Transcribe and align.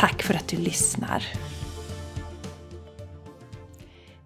Tack 0.00 0.22
för 0.22 0.34
att 0.34 0.48
du 0.48 0.56
lyssnar! 0.56 1.24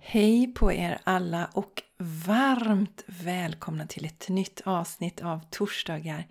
Hej 0.01 0.55
på 0.55 0.73
er 0.73 0.98
alla 1.05 1.51
och 1.52 1.82
varmt 1.98 3.05
välkomna 3.06 3.87
till 3.87 4.05
ett 4.05 4.29
nytt 4.29 4.60
avsnitt 4.65 5.23
av 5.23 5.41
Torsdagar 5.51 6.27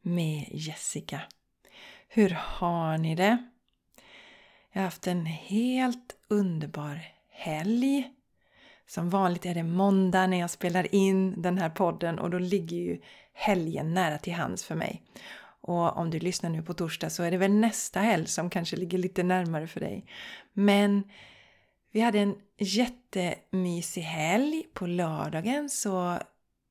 med 0.00 0.48
Jessica. 0.50 1.20
Hur 2.08 2.30
har 2.40 2.98
ni 2.98 3.14
det? 3.14 3.38
Jag 4.72 4.80
har 4.80 4.84
haft 4.84 5.06
en 5.06 5.26
helt 5.26 6.16
underbar 6.28 7.00
helg. 7.30 8.10
Som 8.86 9.10
vanligt 9.10 9.46
är 9.46 9.54
det 9.54 9.62
måndag 9.62 10.26
när 10.26 10.40
jag 10.40 10.50
spelar 10.50 10.94
in 10.94 11.42
den 11.42 11.58
här 11.58 11.70
podden 11.70 12.18
och 12.18 12.30
då 12.30 12.38
ligger 12.38 12.76
ju 12.76 13.00
helgen 13.32 13.94
nära 13.94 14.18
till 14.18 14.34
hands 14.34 14.64
för 14.64 14.74
mig. 14.74 15.02
Och 15.66 15.96
om 15.96 16.10
du 16.10 16.18
lyssnar 16.18 16.50
nu 16.50 16.62
på 16.62 16.74
torsdag 16.74 17.10
så 17.10 17.22
är 17.22 17.30
det 17.30 17.36
väl 17.36 17.52
nästa 17.52 18.00
helg 18.00 18.26
som 18.26 18.50
kanske 18.50 18.76
ligger 18.76 18.98
lite 18.98 19.22
närmare 19.22 19.66
för 19.66 19.80
dig. 19.80 20.06
Men 20.52 21.02
vi 21.92 22.00
hade 22.00 22.18
en 22.18 22.34
jättemysig 22.58 24.02
helg. 24.02 24.62
På 24.74 24.86
lördagen 24.86 25.70
så 25.70 26.18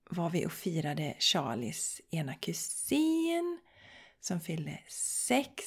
var 0.09 0.29
vi 0.29 0.45
och 0.45 0.51
firade 0.51 1.15
Charlies 1.19 2.01
ena 2.11 2.35
kusin 2.35 3.59
som 4.21 4.41
fyllde 4.41 4.79
sex. 5.27 5.63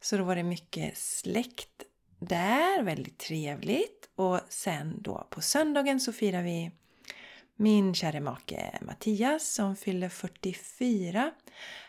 Så 0.00 0.16
då 0.16 0.24
var 0.24 0.36
det 0.36 0.42
mycket 0.42 0.98
släkt 0.98 1.82
där, 2.18 2.82
väldigt 2.82 3.18
trevligt. 3.18 4.10
Och 4.14 4.40
sen 4.48 5.02
då 5.02 5.26
på 5.30 5.40
söndagen 5.40 6.00
så 6.00 6.12
firade 6.12 6.44
vi 6.44 6.70
min 7.56 7.94
kära 7.94 8.20
make 8.20 8.78
Mattias 8.80 9.54
som 9.54 9.76
fyller 9.76 10.08
44. 10.08 11.30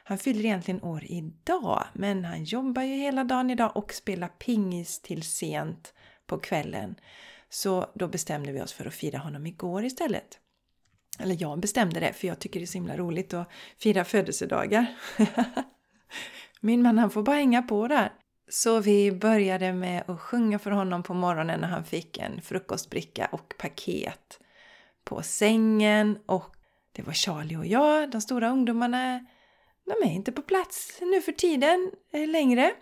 Han 0.04 0.18
fyller 0.18 0.46
egentligen 0.46 0.84
år 0.84 1.04
idag 1.04 1.84
men 1.94 2.26
han 2.26 2.44
jobbar 2.44 2.82
ju 2.82 2.96
hela 2.96 3.24
dagen 3.24 3.50
idag 3.50 3.78
och 3.78 3.94
spelar 3.94 4.28
pingis 4.28 5.02
till 5.02 5.24
sent 5.24 5.94
på 6.28 6.38
kvällen. 6.38 6.96
Så 7.50 7.92
då 7.96 8.08
bestämde 8.08 8.52
vi 8.52 8.62
oss 8.62 8.74
för 8.74 8.86
att 8.86 8.94
fira 8.94 9.18
honom 9.18 9.46
igår 9.46 9.86
istället. 9.86 10.40
Eller 11.20 11.38
jag 11.40 11.60
bestämde 11.60 12.00
det 12.00 12.14
för 12.14 12.28
jag 12.28 12.40
tycker 12.40 12.60
det 12.60 12.64
är 12.64 12.68
så 12.68 12.78
himla 12.78 12.98
roligt 12.98 13.34
att 13.34 13.50
fira 13.78 14.06
födelsedagar. 14.06 14.86
Min 16.62 16.82
man 16.82 16.98
han 16.98 17.10
får 17.10 17.24
bara 17.24 17.36
hänga 17.36 17.62
på 17.62 17.88
där. 17.88 18.12
Så 18.50 18.80
vi 18.80 19.12
började 19.12 19.74
med 19.74 20.10
att 20.10 20.20
sjunga 20.20 20.60
för 20.60 20.72
honom 20.72 21.04
på 21.04 21.14
morgonen 21.14 21.60
när 21.60 21.68
han 21.68 21.86
fick 21.86 22.18
en 22.18 22.42
frukostbricka 22.42 23.30
och 23.32 23.54
paket 23.58 24.40
på 25.06 25.22
sängen 25.22 26.18
och 26.26 26.56
det 26.92 27.02
var 27.02 27.14
Charlie 27.14 27.58
och 27.58 27.66
jag, 27.66 28.12
de 28.12 28.22
stora 28.22 28.50
ungdomarna, 28.50 29.26
de 29.86 30.08
är 30.08 30.12
inte 30.12 30.32
på 30.32 30.42
plats 30.42 30.98
nu 31.02 31.22
för 31.22 31.32
tiden 31.32 31.92
eh, 32.14 32.28
längre. 32.28 32.74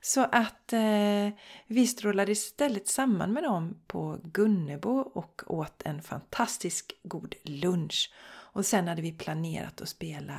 Så 0.00 0.20
att 0.20 0.72
eh, 0.72 1.28
vi 1.66 1.86
strålade 1.86 2.32
istället 2.32 2.88
samman 2.88 3.32
med 3.32 3.42
dem 3.42 3.82
på 3.86 4.18
Gunnebo 4.24 4.98
och 4.98 5.42
åt 5.46 5.82
en 5.84 6.02
fantastisk 6.02 6.92
god 7.02 7.34
lunch. 7.44 8.12
Och 8.52 8.66
sen 8.66 8.88
hade 8.88 9.02
vi 9.02 9.12
planerat 9.12 9.80
att 9.80 9.88
spela 9.88 10.38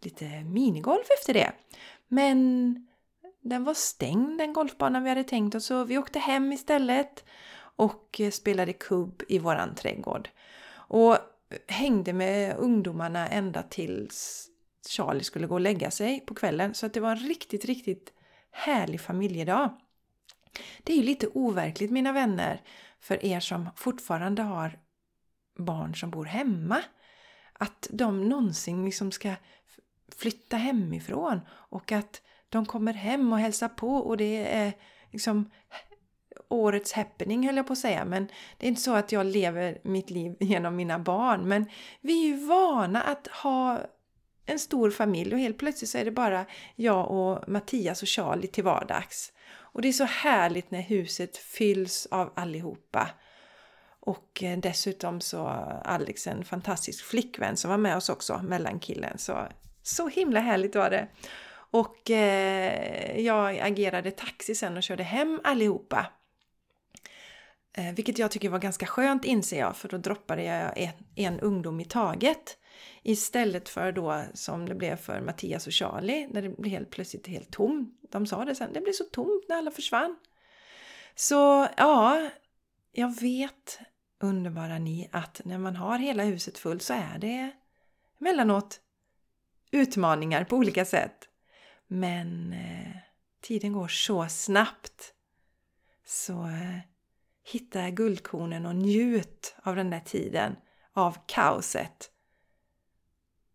lite 0.00 0.44
minigolf 0.44 1.06
efter 1.18 1.34
det. 1.34 1.52
Men 2.08 2.74
den 3.42 3.64
var 3.64 3.74
stängd 3.74 4.38
den 4.38 4.52
golfbanan 4.52 5.02
vi 5.02 5.08
hade 5.08 5.24
tänkt 5.24 5.54
oss 5.54 5.66
så 5.66 5.84
vi 5.84 5.98
åkte 5.98 6.18
hem 6.18 6.52
istället 6.52 7.24
och 7.76 8.20
eh, 8.20 8.30
spelade 8.30 8.72
kubb 8.72 9.22
i 9.28 9.38
våran 9.38 9.74
trädgård. 9.74 10.28
Och 10.88 11.18
hängde 11.68 12.12
med 12.12 12.56
ungdomarna 12.56 13.28
ända 13.28 13.62
tills 13.62 14.48
Charlie 14.88 15.24
skulle 15.24 15.46
gå 15.46 15.54
och 15.54 15.60
lägga 15.60 15.90
sig 15.90 16.20
på 16.20 16.34
kvällen. 16.34 16.74
Så 16.74 16.86
att 16.86 16.94
det 16.94 17.00
var 17.00 17.10
en 17.10 17.28
riktigt, 17.28 17.64
riktigt 17.64 18.12
härlig 18.50 19.00
familjedag. 19.00 19.80
Det 20.82 20.92
är 20.92 20.96
ju 20.96 21.02
lite 21.02 21.28
overkligt 21.34 21.90
mina 21.90 22.12
vänner 22.12 22.62
för 23.00 23.24
er 23.24 23.40
som 23.40 23.68
fortfarande 23.76 24.42
har 24.42 24.78
barn 25.58 25.94
som 25.94 26.10
bor 26.10 26.24
hemma. 26.24 26.82
Att 27.52 27.88
de 27.90 28.28
någonsin 28.28 28.84
liksom 28.84 29.12
ska 29.12 29.34
flytta 30.16 30.56
hemifrån 30.56 31.40
och 31.48 31.92
att 31.92 32.22
de 32.48 32.66
kommer 32.66 32.92
hem 32.92 33.32
och 33.32 33.38
hälsar 33.38 33.68
på 33.68 33.96
och 33.96 34.16
det 34.16 34.54
är 34.54 34.72
liksom 35.12 35.50
årets 36.48 36.92
happening 36.92 37.46
höll 37.46 37.56
jag 37.56 37.66
på 37.66 37.72
att 37.72 37.78
säga. 37.78 38.04
Men 38.04 38.28
det 38.58 38.66
är 38.66 38.68
inte 38.68 38.80
så 38.80 38.94
att 38.94 39.12
jag 39.12 39.26
lever 39.26 39.78
mitt 39.82 40.10
liv 40.10 40.36
genom 40.40 40.76
mina 40.76 40.98
barn. 40.98 41.48
Men 41.48 41.66
vi 42.00 42.22
är 42.22 42.26
ju 42.26 42.46
vana 42.46 43.02
att 43.02 43.26
ha 43.26 43.80
en 44.46 44.58
stor 44.58 44.90
familj 44.90 45.32
och 45.32 45.40
helt 45.40 45.58
plötsligt 45.58 45.90
så 45.90 45.98
är 45.98 46.04
det 46.04 46.10
bara 46.10 46.46
jag 46.74 47.10
och 47.10 47.48
Mattias 47.48 48.02
och 48.02 48.08
Charlie 48.08 48.46
till 48.46 48.64
vardags. 48.64 49.32
Och 49.76 49.82
det 49.82 49.88
är 49.88 49.92
så 49.92 50.04
härligt 50.04 50.70
när 50.70 50.82
huset 50.82 51.36
fylls 51.36 52.06
av 52.10 52.32
allihopa. 52.34 53.10
Och 54.00 54.42
eh, 54.42 54.58
dessutom 54.58 55.20
så 55.20 55.46
Alex 55.84 56.26
en 56.26 56.44
fantastisk 56.44 57.04
flickvän 57.04 57.56
som 57.56 57.70
var 57.70 57.78
med 57.78 57.96
oss 57.96 58.08
också, 58.08 58.40
mellankillen. 58.44 59.18
Så, 59.18 59.46
så 59.82 60.08
himla 60.08 60.40
härligt 60.40 60.74
var 60.74 60.90
det! 60.90 61.08
Och 61.70 62.10
eh, 62.10 63.20
jag 63.20 63.58
agerade 63.58 64.10
taxi 64.10 64.54
sen 64.54 64.76
och 64.76 64.82
körde 64.82 65.02
hem 65.02 65.40
allihopa. 65.44 66.06
Eh, 67.78 67.94
vilket 67.94 68.18
jag 68.18 68.30
tycker 68.30 68.48
var 68.48 68.58
ganska 68.58 68.86
skönt 68.86 69.24
inser 69.24 69.58
jag, 69.58 69.76
för 69.76 69.88
då 69.88 69.96
droppade 69.96 70.42
jag 70.42 70.78
en, 70.78 70.92
en 71.14 71.40
ungdom 71.40 71.80
i 71.80 71.84
taget. 71.84 72.58
Istället 73.02 73.68
för 73.68 73.92
då 73.92 74.24
som 74.34 74.68
det 74.68 74.74
blev 74.74 74.96
för 74.96 75.20
Mattias 75.20 75.66
och 75.66 75.72
Charlie, 75.72 76.28
när 76.30 76.42
det 76.42 76.48
blev 76.48 76.70
helt 76.72 76.90
plötsligt 76.90 77.26
helt 77.26 77.50
tomt. 77.50 78.00
De 78.10 78.26
sa 78.26 78.44
det 78.44 78.54
sen, 78.54 78.72
det 78.72 78.80
blev 78.80 78.92
så 78.92 79.04
tomt 79.04 79.44
när 79.48 79.56
alla 79.56 79.70
försvann. 79.70 80.16
Så 81.14 81.68
ja, 81.76 82.30
jag 82.92 83.20
vet, 83.20 83.78
underbara 84.20 84.78
ni, 84.78 85.08
att 85.12 85.40
när 85.44 85.58
man 85.58 85.76
har 85.76 85.98
hela 85.98 86.22
huset 86.22 86.58
fullt 86.58 86.82
så 86.82 86.94
är 86.94 87.18
det 87.18 87.50
emellanåt 88.20 88.80
utmaningar 89.70 90.44
på 90.44 90.56
olika 90.56 90.84
sätt. 90.84 91.28
Men 91.86 92.52
eh, 92.52 92.96
tiden 93.40 93.72
går 93.72 93.88
så 93.88 94.28
snabbt. 94.28 95.14
Så 96.04 96.32
eh, 96.32 96.78
hitta 97.52 97.90
guldkornen 97.90 98.66
och 98.66 98.76
njut 98.76 99.56
av 99.62 99.76
den 99.76 99.90
där 99.90 100.00
tiden, 100.00 100.56
av 100.92 101.16
kaoset. 101.26 102.10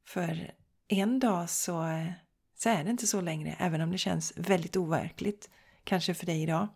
För 0.08 0.52
en 0.88 1.20
dag 1.20 1.50
så, 1.50 1.86
så 2.56 2.70
är 2.70 2.84
det 2.84 2.90
inte 2.90 3.08
så 3.08 3.22
längre, 3.22 3.56
även 3.60 3.82
om 3.82 3.92
det 3.92 3.98
känns 3.98 4.34
väldigt 4.36 4.78
overkligt, 4.78 5.50
kanske 5.84 6.14
för 6.14 6.26
dig 6.26 6.44
idag. 6.44 6.68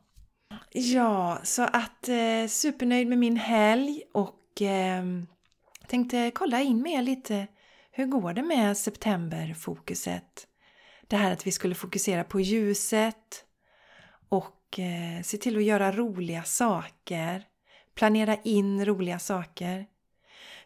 Ja, 0.71 1.39
så 1.43 1.63
att 1.63 2.09
eh, 2.09 2.47
supernöjd 2.47 3.07
med 3.07 3.17
min 3.17 3.37
helg 3.37 4.01
och 4.13 4.61
eh, 4.61 5.03
tänkte 5.87 6.31
kolla 6.35 6.61
in 6.61 6.81
med 6.81 6.91
er 6.91 7.01
lite. 7.01 7.47
Hur 7.91 8.05
går 8.05 8.33
det 8.33 8.43
med 8.43 8.77
septemberfokuset? 8.77 10.47
Det 11.07 11.17
här 11.17 11.31
att 11.31 11.47
vi 11.47 11.51
skulle 11.51 11.75
fokusera 11.75 12.23
på 12.23 12.39
ljuset 12.39 13.45
och 14.29 14.64
eh, 14.79 15.21
se 15.23 15.37
till 15.37 15.57
att 15.57 15.63
göra 15.63 15.91
roliga 15.91 16.43
saker. 16.43 17.43
Planera 17.95 18.35
in 18.43 18.85
roliga 18.85 19.19
saker. 19.19 19.85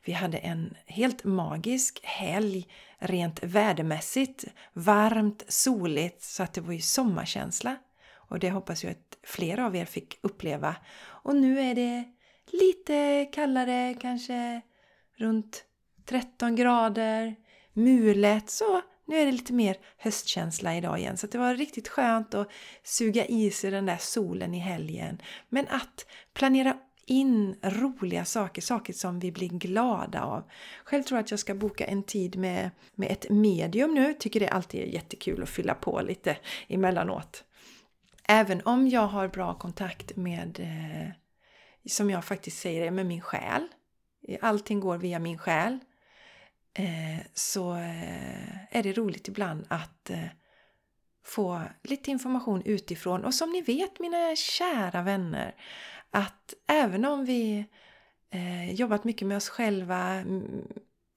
Vi 0.06 0.11
hade 0.11 0.38
en 0.38 0.75
helt 0.85 1.23
magisk 1.23 2.00
helg 2.03 2.67
rent 2.97 3.44
vädermässigt. 3.44 4.45
Varmt, 4.73 5.44
soligt 5.47 6.23
så 6.23 6.44
att 6.44 6.53
det 6.53 6.61
var 6.61 6.73
ju 6.73 6.81
sommarkänsla. 6.81 7.75
Och 8.11 8.39
det 8.39 8.50
hoppas 8.50 8.83
jag 8.83 8.91
att 8.91 9.17
flera 9.23 9.65
av 9.65 9.75
er 9.75 9.85
fick 9.85 10.19
uppleva. 10.21 10.75
Och 11.00 11.35
nu 11.35 11.59
är 11.59 11.75
det 11.75 12.03
lite 12.51 13.25
kallare, 13.33 13.95
kanske 14.01 14.61
runt 15.17 15.63
13 16.06 16.56
grader. 16.56 17.35
Mulet, 17.73 18.50
så 18.50 18.81
nu 19.09 19.17
är 19.17 19.25
det 19.25 19.31
lite 19.31 19.53
mer 19.53 19.77
höstkänsla 19.97 20.77
idag 20.77 21.00
igen 21.00 21.17
så 21.17 21.27
det 21.27 21.38
var 21.38 21.56
riktigt 21.56 21.88
skönt 21.88 22.33
att 22.33 22.51
suga 22.83 23.25
i 23.25 23.51
sig 23.51 23.71
den 23.71 23.85
där 23.85 23.97
solen 23.97 24.53
i 24.53 24.59
helgen. 24.59 25.21
Men 25.50 25.67
att 25.67 26.06
planera 26.33 26.77
in 27.06 27.56
roliga 27.61 28.25
saker, 28.25 28.61
saker 28.61 28.94
som 28.94 29.19
vi 29.19 29.31
blir 29.31 29.50
glada 29.50 30.21
av. 30.21 30.44
Själv 30.83 31.03
tror 31.03 31.17
jag 31.17 31.23
att 31.23 31.31
jag 31.31 31.39
ska 31.39 31.56
boka 31.56 31.85
en 31.85 32.03
tid 32.03 32.38
med, 32.38 32.69
med 32.95 33.11
ett 33.11 33.29
medium 33.29 33.94
nu. 33.94 34.13
Tycker 34.13 34.39
det 34.39 34.50
alltid 34.50 34.81
är 34.81 34.85
jättekul 34.85 35.44
att 35.44 35.50
fylla 35.50 35.73
på 35.73 36.01
lite 36.01 36.38
emellanåt. 36.67 37.44
Även 38.23 38.61
om 38.65 38.88
jag 38.88 39.07
har 39.07 39.27
bra 39.27 39.53
kontakt 39.53 40.15
med, 40.15 40.59
eh, 40.59 41.09
som 41.89 42.09
jag 42.09 42.25
faktiskt 42.25 42.59
säger, 42.59 42.91
med 42.91 43.06
min 43.06 43.21
själ. 43.21 43.67
Allting 44.41 44.79
går 44.79 44.97
via 44.97 45.19
min 45.19 45.38
själ. 45.38 45.79
Eh, 46.80 47.20
så 47.34 47.74
eh, 47.76 48.78
är 48.78 48.84
det 48.84 48.94
roligt 48.94 49.28
ibland 49.28 49.66
att 49.68 50.10
eh, 50.10 50.26
få 51.26 51.62
lite 51.84 52.12
information 52.12 52.62
utifrån. 52.66 53.26
Och 53.26 53.34
som 53.34 53.50
ni 53.50 53.62
vet 53.62 54.00
mina 54.00 54.36
kära 54.36 55.02
vänner, 55.02 55.56
att 56.12 56.54
även 56.68 57.06
om 57.06 57.26
vi 57.26 57.66
eh, 58.30 58.74
jobbat 58.74 59.04
mycket 59.04 59.28
med 59.28 59.38
oss 59.38 59.50
själva, 59.50 59.98
mm, 59.98 60.68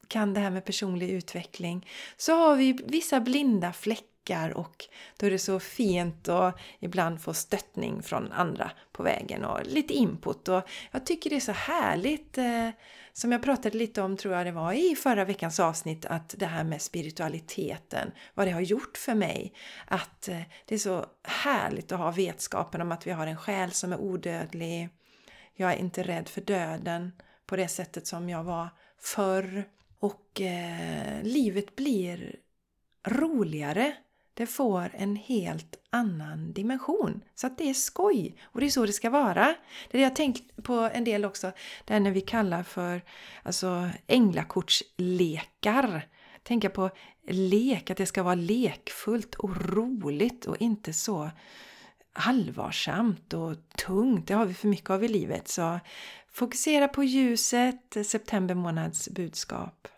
kan 0.09 0.35
det 0.35 0.41
här 0.41 0.51
med 0.51 0.65
personlig 0.65 1.11
utveckling, 1.11 1.89
så 2.17 2.33
har 2.37 2.57
vi 2.57 2.73
vissa 2.73 3.21
blinda 3.21 3.73
fläckar 3.73 4.12
och 4.55 4.85
då 5.17 5.27
är 5.27 5.31
det 5.31 5.39
så 5.39 5.61
fint 5.61 6.29
att 6.29 6.59
ibland 6.81 7.21
få 7.21 7.35
stöttning 7.35 8.03
från 8.03 8.33
andra 8.33 8.71
på 8.93 9.03
vägen 9.03 9.45
och 9.45 9.67
lite 9.67 9.95
input. 9.95 10.49
Och 10.49 10.63
jag 10.91 11.07
tycker 11.07 11.31
det 11.31 11.37
är 11.37 11.41
så 11.41 11.53
härligt 11.53 12.39
eh, 12.39 12.69
som 13.13 13.33
jag 13.33 13.43
pratade 13.43 13.79
lite 13.79 14.03
om, 14.03 14.17
tror 14.17 14.35
jag 14.35 14.47
det 14.47 14.53
var, 14.53 14.73
i 14.73 14.97
förra 14.97 15.25
veckans 15.25 15.61
avsnitt, 15.61 16.07
att 16.07 16.35
det 16.39 16.47
här 16.47 16.65
med 16.65 16.83
spiritualiteten, 16.83 18.11
vad 18.35 18.47
det 18.47 18.51
har 18.51 18.61
gjort 18.61 18.97
för 18.97 19.15
mig. 19.15 19.53
Att 19.87 20.29
eh, 20.29 20.41
det 20.67 20.75
är 20.75 20.79
så 20.79 21.07
härligt 21.23 21.93
att 21.93 21.99
ha 21.99 22.11
vetskapen 22.11 22.81
om 22.81 22.93
att 22.93 23.07
vi 23.07 23.11
har 23.11 23.27
en 23.27 23.37
själ 23.37 23.71
som 23.73 23.93
är 23.93 24.01
odödlig. 24.01 24.89
Jag 25.55 25.73
är 25.73 25.77
inte 25.77 26.03
rädd 26.03 26.29
för 26.29 26.41
döden 26.41 27.13
på 27.47 27.57
det 27.57 27.69
sättet 27.69 28.07
som 28.07 28.29
jag 28.29 28.45
var 28.45 28.69
förr. 28.99 29.65
Och 29.99 30.41
eh, 30.41 31.23
livet 31.23 31.77
blir 31.77 32.37
roligare. 33.07 33.97
Det 34.35 34.47
får 34.47 34.91
en 34.95 35.17
helt 35.17 35.77
annan 35.91 36.53
dimension. 36.53 37.25
Så 37.35 37.47
att 37.47 37.59
det 37.59 37.71
är 37.71 37.75
skoj! 37.75 38.37
Och 38.43 38.61
det 38.61 38.67
är 38.67 38.71
så 38.71 38.87
det 38.87 38.93
ska 38.93 39.11
vara. 39.11 39.55
Det 39.91 39.97
är 39.97 39.99
det 39.99 40.01
jag 40.01 40.17
tänkt 40.17 40.65
på 40.65 40.75
en 40.75 41.05
del 41.05 41.25
också, 41.25 41.53
det 41.85 41.93
här 41.93 42.01
när 42.01 42.11
vi 42.11 42.21
kallar 42.21 42.63
för 42.63 43.03
alltså, 43.43 43.91
änglakortslekar. 44.07 46.09
Tänka 46.43 46.71
på 46.71 46.91
lek, 47.29 47.91
att 47.91 47.97
det 47.97 48.07
ska 48.07 48.23
vara 48.23 48.35
lekfullt 48.35 49.35
och 49.35 49.57
roligt 49.57 50.47
och 50.47 50.57
inte 50.61 50.93
så 50.93 51.31
allvarsamt 52.13 53.35
och 53.35 53.55
tungt. 53.87 54.29
Det 54.29 54.35
har 54.35 54.47
vi 54.47 54.55
för 54.55 54.69
mycket 54.69 54.91
av 54.91 55.05
i 55.05 55.09
livet. 55.09 55.49
Så 55.49 55.81
fokusera 56.33 56.89
på 56.89 57.05
ljuset, 57.05 58.07
september 58.07 58.55
månads 58.55 59.09
budskap. 59.09 59.89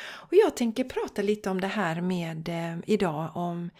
Och 0.00 0.34
jag 0.34 0.56
tänker 0.56 0.84
prata 0.84 1.22
lite 1.22 1.50
om 1.50 1.60
det 1.60 1.66
här 1.66 2.00
med 2.00 2.48
eh, 2.48 2.78
idag 2.86 3.30
om 3.34 3.70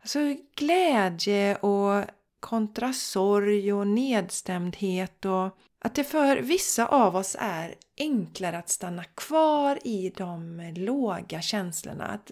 alltså, 0.00 0.18
glädje 0.56 1.56
och 1.56 2.04
kontra 2.40 2.92
sorg 2.92 3.72
och 3.72 3.86
nedstämdhet 3.86 5.24
och 5.24 5.58
att 5.80 5.94
det 5.94 6.04
för 6.04 6.36
vissa 6.36 6.86
av 6.86 7.16
oss 7.16 7.36
är 7.40 7.74
enklare 7.98 8.58
att 8.58 8.68
stanna 8.68 9.04
kvar 9.04 9.78
i 9.84 10.12
de 10.16 10.60
låga 10.76 11.40
känslorna. 11.40 12.06
Att 12.06 12.30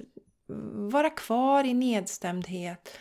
vara 0.90 1.10
kvar 1.10 1.64
i 1.64 1.74
nedstämdhet, 1.74 2.98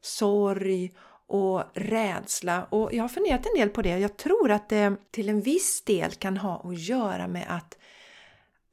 sorg 0.00 0.92
och 1.26 1.62
rädsla. 1.74 2.64
Och 2.64 2.94
jag 2.94 3.04
har 3.04 3.08
funderat 3.08 3.46
en 3.46 3.60
del 3.60 3.68
på 3.68 3.82
det. 3.82 3.98
Jag 3.98 4.16
tror 4.16 4.50
att 4.50 4.68
det 4.68 4.96
till 5.10 5.28
en 5.28 5.40
viss 5.40 5.82
del 5.84 6.10
kan 6.10 6.36
ha 6.36 6.62
att 6.64 6.78
göra 6.78 7.28
med 7.28 7.46
att 7.48 7.78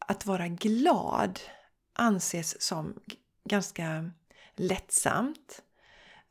att 0.08 0.26
vara 0.26 0.48
glad 0.48 1.40
anses 1.94 2.62
som 2.62 3.00
ganska 3.50 4.12
lättsamt. 4.56 5.62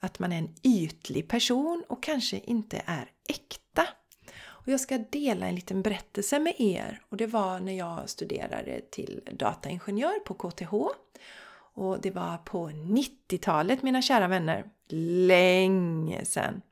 Att 0.00 0.18
man 0.18 0.32
är 0.32 0.38
en 0.38 0.54
ytlig 0.62 1.28
person 1.28 1.84
och 1.88 2.02
kanske 2.02 2.38
inte 2.38 2.82
är 2.86 3.10
äkta. 3.28 3.86
Och 4.42 4.68
jag 4.68 4.80
ska 4.80 4.98
dela 4.98 5.46
en 5.46 5.54
liten 5.54 5.82
berättelse 5.82 6.38
med 6.38 6.54
er. 6.58 7.02
Och 7.08 7.16
det 7.16 7.26
var 7.26 7.60
när 7.60 7.72
jag 7.72 8.10
studerade 8.10 8.80
till 8.80 9.20
dataingenjör 9.32 10.20
på 10.20 10.34
KTH. 10.34 10.74
Och 11.74 12.00
det 12.00 12.10
var 12.10 12.36
på 12.36 12.68
90-talet 12.68 13.82
mina 13.82 14.02
kära 14.02 14.28
vänner. 14.28 14.64
Länge 15.26 16.24
sedan. 16.24 16.62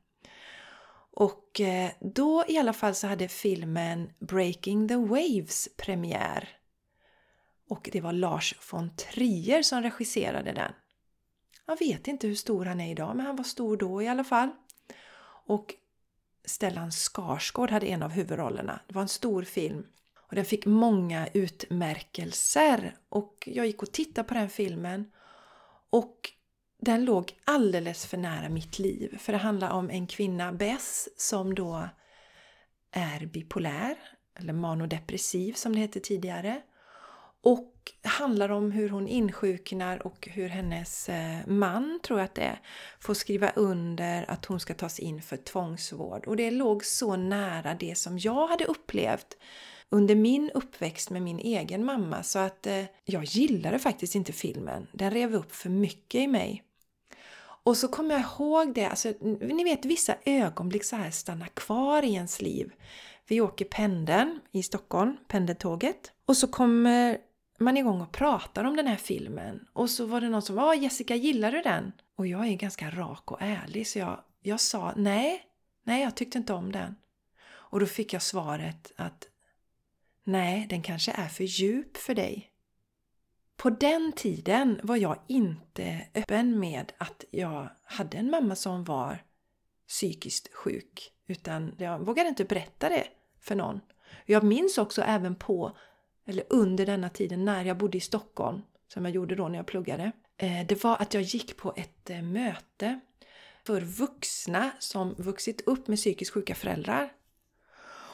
Och 1.15 1.61
eh, 1.61 1.91
då 1.99 2.43
i 2.47 2.57
alla 2.57 2.73
fall 2.73 2.95
så 2.95 3.07
hade 3.07 3.27
filmen 3.27 4.09
Breaking 4.19 4.87
the 4.87 4.95
Waves 4.95 5.69
premiär 5.77 6.49
och 7.73 7.89
det 7.91 8.01
var 8.01 8.13
Lars 8.13 8.55
von 8.71 8.95
Trier 8.95 9.63
som 9.63 9.81
regisserade 9.81 10.51
den. 10.51 10.71
Jag 11.65 11.79
vet 11.79 12.07
inte 12.07 12.27
hur 12.27 12.35
stor 12.35 12.65
han 12.65 12.81
är 12.81 12.91
idag, 12.91 13.15
men 13.15 13.25
han 13.25 13.35
var 13.35 13.43
stor 13.43 13.77
då 13.77 14.01
i 14.01 14.07
alla 14.07 14.23
fall. 14.23 14.49
Och 15.45 15.73
Stellan 16.45 16.91
Skarsgård 16.91 17.71
hade 17.71 17.85
en 17.85 18.03
av 18.03 18.11
huvudrollerna. 18.11 18.79
Det 18.87 18.95
var 18.95 19.01
en 19.01 19.07
stor 19.07 19.43
film. 19.43 19.85
Och 20.29 20.35
den 20.35 20.45
fick 20.45 20.65
många 20.65 21.27
utmärkelser. 21.33 22.97
Och 23.09 23.49
jag 23.51 23.65
gick 23.65 23.83
och 23.83 23.91
tittade 23.91 24.27
på 24.27 24.33
den 24.33 24.49
filmen. 24.49 25.11
Och 25.89 26.29
den 26.81 27.05
låg 27.05 27.37
alldeles 27.43 28.05
för 28.05 28.17
nära 28.17 28.49
mitt 28.49 28.79
liv. 28.79 29.17
För 29.17 29.33
det 29.33 29.39
handlar 29.39 29.69
om 29.69 29.89
en 29.89 30.07
kvinna, 30.07 30.53
Bess, 30.53 31.09
som 31.17 31.55
då 31.55 31.89
är 32.91 33.25
bipolär. 33.25 33.97
Eller 34.39 34.53
manodepressiv 34.53 35.53
som 35.53 35.73
det 35.73 35.79
hette 35.79 35.99
tidigare. 35.99 36.61
Och 37.43 37.73
handlar 38.03 38.49
om 38.49 38.71
hur 38.71 38.89
hon 38.89 39.07
insjuknar 39.07 40.07
och 40.07 40.27
hur 40.31 40.47
hennes 40.49 41.09
eh, 41.09 41.47
man, 41.47 41.99
tror 42.03 42.19
jag 42.19 42.25
att 42.25 42.35
det 42.35 42.41
är, 42.41 42.61
får 42.99 43.13
skriva 43.13 43.49
under 43.49 44.25
att 44.31 44.45
hon 44.45 44.59
ska 44.59 44.73
tas 44.73 44.99
in 44.99 45.21
för 45.21 45.37
tvångsvård. 45.37 46.27
Och 46.27 46.35
det 46.35 46.51
låg 46.51 46.85
så 46.85 47.15
nära 47.15 47.73
det 47.73 47.97
som 47.97 48.19
jag 48.19 48.47
hade 48.47 48.65
upplevt 48.65 49.37
under 49.89 50.15
min 50.15 50.51
uppväxt 50.53 51.09
med 51.09 51.21
min 51.21 51.39
egen 51.39 51.85
mamma 51.85 52.23
så 52.23 52.39
att 52.39 52.67
eh, 52.67 52.83
jag 53.05 53.23
gillade 53.23 53.79
faktiskt 53.79 54.15
inte 54.15 54.33
filmen. 54.33 54.87
Den 54.91 55.11
rev 55.11 55.35
upp 55.35 55.55
för 55.55 55.69
mycket 55.69 56.21
i 56.21 56.27
mig. 56.27 56.63
Och 57.65 57.77
så 57.77 57.87
kommer 57.87 58.15
jag 58.15 58.23
ihåg 58.23 58.73
det, 58.73 58.85
alltså, 58.85 59.13
ni 59.21 59.63
vet 59.63 59.85
vissa 59.85 60.15
ögonblick 60.25 60.83
så 60.83 60.95
här 60.95 61.11
stannar 61.11 61.47
kvar 61.47 62.03
i 62.03 62.13
ens 62.13 62.41
liv. 62.41 62.73
Vi 63.27 63.41
åker 63.41 63.65
pendeln 63.65 64.39
i 64.51 64.63
Stockholm, 64.63 65.17
pendeltåget. 65.27 66.11
Och 66.25 66.37
så 66.37 66.47
kommer 66.47 67.17
man 67.63 67.77
igång 67.77 68.01
och 68.01 68.11
pratar 68.11 68.63
om 68.63 68.75
den 68.75 68.87
här 68.87 68.95
filmen. 68.95 69.67
Och 69.73 69.89
så 69.89 70.05
var 70.05 70.21
det 70.21 70.29
någon 70.29 70.41
som 70.41 70.55
var 70.55 70.73
Jessica, 70.73 71.15
gillar 71.15 71.51
du 71.51 71.61
den?” 71.61 71.91
Och 72.15 72.27
jag 72.27 72.47
är 72.47 72.53
ganska 72.53 72.89
rak 72.89 73.31
och 73.31 73.41
ärlig 73.41 73.87
så 73.87 73.99
jag, 73.99 74.23
jag 74.41 74.59
sa 74.59 74.93
nej, 74.95 75.43
nej 75.83 76.03
jag 76.03 76.15
tyckte 76.15 76.37
inte 76.37 76.53
om 76.53 76.71
den. 76.71 76.95
Och 77.45 77.79
då 77.79 77.85
fick 77.85 78.13
jag 78.13 78.21
svaret 78.21 78.91
att 78.97 79.27
nej, 80.23 80.67
den 80.69 80.81
kanske 80.81 81.11
är 81.11 81.27
för 81.27 81.43
djup 81.43 81.97
för 81.97 82.15
dig. 82.15 82.49
På 83.57 83.69
den 83.69 84.11
tiden 84.11 84.79
var 84.83 84.95
jag 84.95 85.19
inte 85.27 86.07
öppen 86.15 86.59
med 86.59 86.91
att 86.97 87.23
jag 87.31 87.69
hade 87.83 88.17
en 88.17 88.29
mamma 88.29 88.55
som 88.55 88.83
var 88.83 89.23
psykiskt 89.87 90.53
sjuk. 90.53 91.11
Utan 91.27 91.75
jag 91.77 91.99
vågade 91.99 92.29
inte 92.29 92.45
berätta 92.45 92.89
det 92.89 93.07
för 93.39 93.55
någon. 93.55 93.79
Jag 94.25 94.43
minns 94.43 94.77
också 94.77 95.01
även 95.01 95.35
på 95.35 95.77
eller 96.25 96.43
under 96.49 96.85
denna 96.85 97.09
tiden 97.09 97.45
när 97.45 97.65
jag 97.65 97.77
bodde 97.77 97.97
i 97.97 98.01
Stockholm, 98.01 98.61
som 98.93 99.05
jag 99.05 99.13
gjorde 99.15 99.35
då 99.35 99.47
när 99.47 99.57
jag 99.57 99.65
pluggade, 99.65 100.11
eh, 100.37 100.67
det 100.67 100.83
var 100.83 101.01
att 101.01 101.13
jag 101.13 101.23
gick 101.23 101.57
på 101.57 101.73
ett 101.75 102.09
eh, 102.09 102.21
möte 102.21 102.99
för 103.65 103.81
vuxna 103.81 104.71
som 104.79 105.15
vuxit 105.17 105.61
upp 105.61 105.87
med 105.87 105.97
psykiskt 105.97 106.33
sjuka 106.33 106.55
föräldrar. 106.55 107.11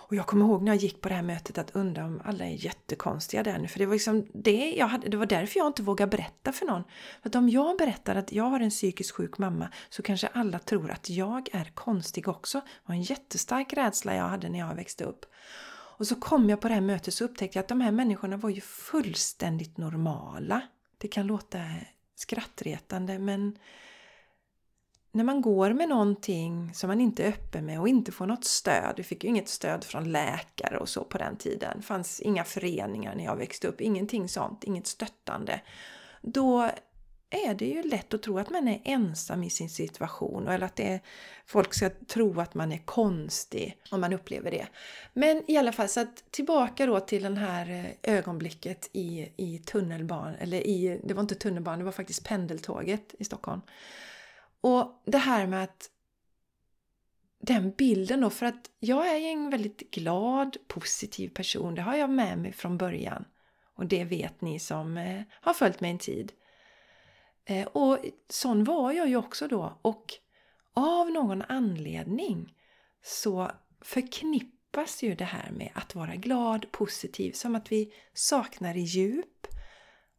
Och 0.09 0.15
jag 0.15 0.27
kommer 0.27 0.45
ihåg 0.45 0.63
när 0.63 0.71
jag 0.71 0.81
gick 0.81 1.01
på 1.01 1.09
det 1.09 1.15
här 1.15 1.21
mötet 1.21 1.57
att 1.57 1.75
undra 1.75 2.05
om 2.05 2.21
alla 2.25 2.45
är 2.45 2.65
jättekonstiga 2.65 3.43
där 3.43 3.57
nu. 3.57 3.67
För 3.67 3.79
det 3.79 3.85
var 3.85 3.93
liksom 3.93 4.27
det 4.33 4.73
jag 4.77 4.87
hade, 4.87 5.09
det 5.09 5.17
var 5.17 5.25
därför 5.25 5.59
jag 5.59 5.67
inte 5.67 5.81
vågade 5.81 6.09
berätta 6.09 6.51
för 6.51 6.65
någon. 6.65 6.83
För 7.21 7.29
att 7.29 7.35
om 7.35 7.49
jag 7.49 7.77
berättar 7.77 8.15
att 8.15 8.31
jag 8.31 8.43
har 8.43 8.59
en 8.59 8.69
psykiskt 8.69 9.11
sjuk 9.11 9.37
mamma 9.37 9.69
så 9.89 10.01
kanske 10.01 10.27
alla 10.27 10.59
tror 10.59 10.91
att 10.91 11.09
jag 11.09 11.49
är 11.51 11.71
konstig 11.73 12.27
också. 12.27 12.57
Det 12.57 12.65
var 12.85 12.95
en 12.95 13.01
jättestark 13.01 13.73
rädsla 13.73 14.15
jag 14.15 14.23
hade 14.23 14.49
när 14.49 14.59
jag 14.59 14.75
växte 14.75 15.03
upp. 15.03 15.25
Och 15.99 16.07
så 16.07 16.15
kom 16.15 16.49
jag 16.49 16.61
på 16.61 16.67
det 16.67 16.73
här 16.73 16.81
mötet 16.81 17.13
så 17.13 17.25
upptäckte 17.25 17.57
jag 17.57 17.63
att 17.63 17.69
de 17.69 17.81
här 17.81 17.91
människorna 17.91 18.37
var 18.37 18.49
ju 18.49 18.61
fullständigt 18.61 19.77
normala. 19.77 20.61
Det 20.97 21.07
kan 21.07 21.27
låta 21.27 21.59
skrattretande 22.15 23.19
men 23.19 23.57
när 25.11 25.23
man 25.23 25.41
går 25.41 25.73
med 25.73 25.89
någonting 25.89 26.73
som 26.73 26.87
man 26.87 27.01
inte 27.01 27.23
är 27.23 27.27
öppen 27.27 27.65
med 27.65 27.79
och 27.79 27.87
inte 27.87 28.11
får 28.11 28.25
något 28.25 28.45
stöd, 28.45 28.93
vi 28.97 29.03
fick 29.03 29.23
ju 29.23 29.29
inget 29.29 29.49
stöd 29.49 29.83
från 29.83 30.11
läkare 30.11 30.77
och 30.77 30.89
så 30.89 31.03
på 31.03 31.17
den 31.17 31.37
tiden, 31.37 31.77
det 31.77 31.83
fanns 31.83 32.19
inga 32.19 32.43
föreningar 32.43 33.15
när 33.15 33.25
jag 33.25 33.35
växte 33.35 33.67
upp, 33.67 33.81
ingenting 33.81 34.29
sånt, 34.29 34.63
inget 34.63 34.87
stöttande. 34.87 35.61
Då 36.21 36.69
är 37.29 37.53
det 37.53 37.65
ju 37.65 37.83
lätt 37.83 38.13
att 38.13 38.23
tro 38.23 38.39
att 38.39 38.49
man 38.49 38.67
är 38.67 38.81
ensam 38.83 39.43
i 39.43 39.49
sin 39.49 39.69
situation 39.69 40.47
eller 40.47 40.65
att 40.65 40.75
det 40.75 40.87
är, 40.87 40.99
folk 41.45 41.73
ska 41.73 41.89
tro 41.89 42.39
att 42.39 42.53
man 42.53 42.71
är 42.71 42.77
konstig 42.77 43.77
om 43.91 44.01
man 44.01 44.13
upplever 44.13 44.51
det. 44.51 44.67
Men 45.13 45.43
i 45.47 45.57
alla 45.57 45.71
fall, 45.71 45.89
så 45.89 45.99
att 45.99 46.31
tillbaka 46.31 46.85
då 46.85 46.99
till 46.99 47.23
den 47.23 47.37
här 47.37 47.69
eh, 47.69 48.15
ögonblicket 48.15 48.89
i, 48.93 49.29
i 49.37 49.57
tunnelbanan, 49.57 50.35
eller 50.35 50.67
i, 50.67 51.01
det 51.03 51.13
var 51.13 51.21
inte 51.21 51.35
tunnelbanan, 51.35 51.79
det 51.79 51.85
var 51.85 51.91
faktiskt 51.91 52.27
pendeltåget 52.27 53.15
i 53.19 53.23
Stockholm. 53.23 53.61
Och 54.61 55.01
det 55.05 55.17
här 55.17 55.47
med 55.47 55.63
att 55.63 55.89
den 57.41 57.71
bilden 57.71 58.21
då, 58.21 58.29
för 58.29 58.45
att 58.45 58.69
jag 58.79 59.07
är 59.07 59.19
en 59.19 59.49
väldigt 59.49 59.91
glad, 59.91 60.57
positiv 60.67 61.29
person. 61.29 61.75
Det 61.75 61.81
har 61.81 61.95
jag 61.95 62.09
med 62.09 62.37
mig 62.37 62.53
från 62.53 62.77
början. 62.77 63.25
Och 63.75 63.85
det 63.85 64.03
vet 64.03 64.41
ni 64.41 64.59
som 64.59 64.97
eh, 64.97 65.21
har 65.31 65.53
följt 65.53 65.81
mig 65.81 65.91
en 65.91 65.97
tid. 65.97 66.31
Eh, 67.49 67.67
och 67.67 67.97
sån 68.29 68.63
var 68.63 68.91
jag 68.91 69.09
ju 69.09 69.15
också 69.15 69.47
då. 69.47 69.79
Och 69.81 70.13
av 70.73 71.11
någon 71.11 71.41
anledning 71.41 72.55
så 73.03 73.51
förknippas 73.81 75.03
ju 75.03 75.15
det 75.15 75.25
här 75.25 75.51
med 75.51 75.71
att 75.73 75.95
vara 75.95 76.15
glad, 76.15 76.71
positiv, 76.71 77.31
som 77.31 77.55
att 77.55 77.71
vi 77.71 77.93
saknar 78.13 78.77
i 78.77 78.81
djup 78.81 79.47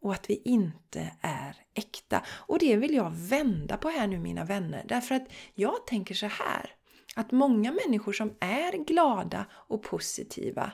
och 0.01 0.13
att 0.13 0.31
vi 0.31 0.43
inte 0.45 1.13
är 1.21 1.57
äkta. 1.75 2.23
Och 2.29 2.59
det 2.59 2.77
vill 2.77 2.95
jag 2.95 3.11
vända 3.11 3.77
på 3.77 3.89
här 3.89 4.07
nu 4.07 4.19
mina 4.19 4.45
vänner, 4.45 4.85
därför 4.89 5.15
att 5.15 5.29
jag 5.55 5.87
tänker 5.87 6.15
så 6.15 6.27
här 6.27 6.75
att 7.17 7.33
många 7.33 7.73
människor 7.73 8.13
som 8.13 8.35
är 8.41 8.85
glada 8.85 9.47
och 9.53 9.83
positiva 9.83 10.73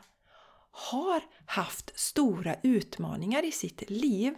har 0.70 1.22
haft 1.46 2.00
stora 2.00 2.56
utmaningar 2.62 3.44
i 3.44 3.52
sitt 3.52 3.90
liv 3.90 4.34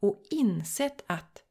och 0.00 0.22
insett 0.30 1.04
att 1.06 1.42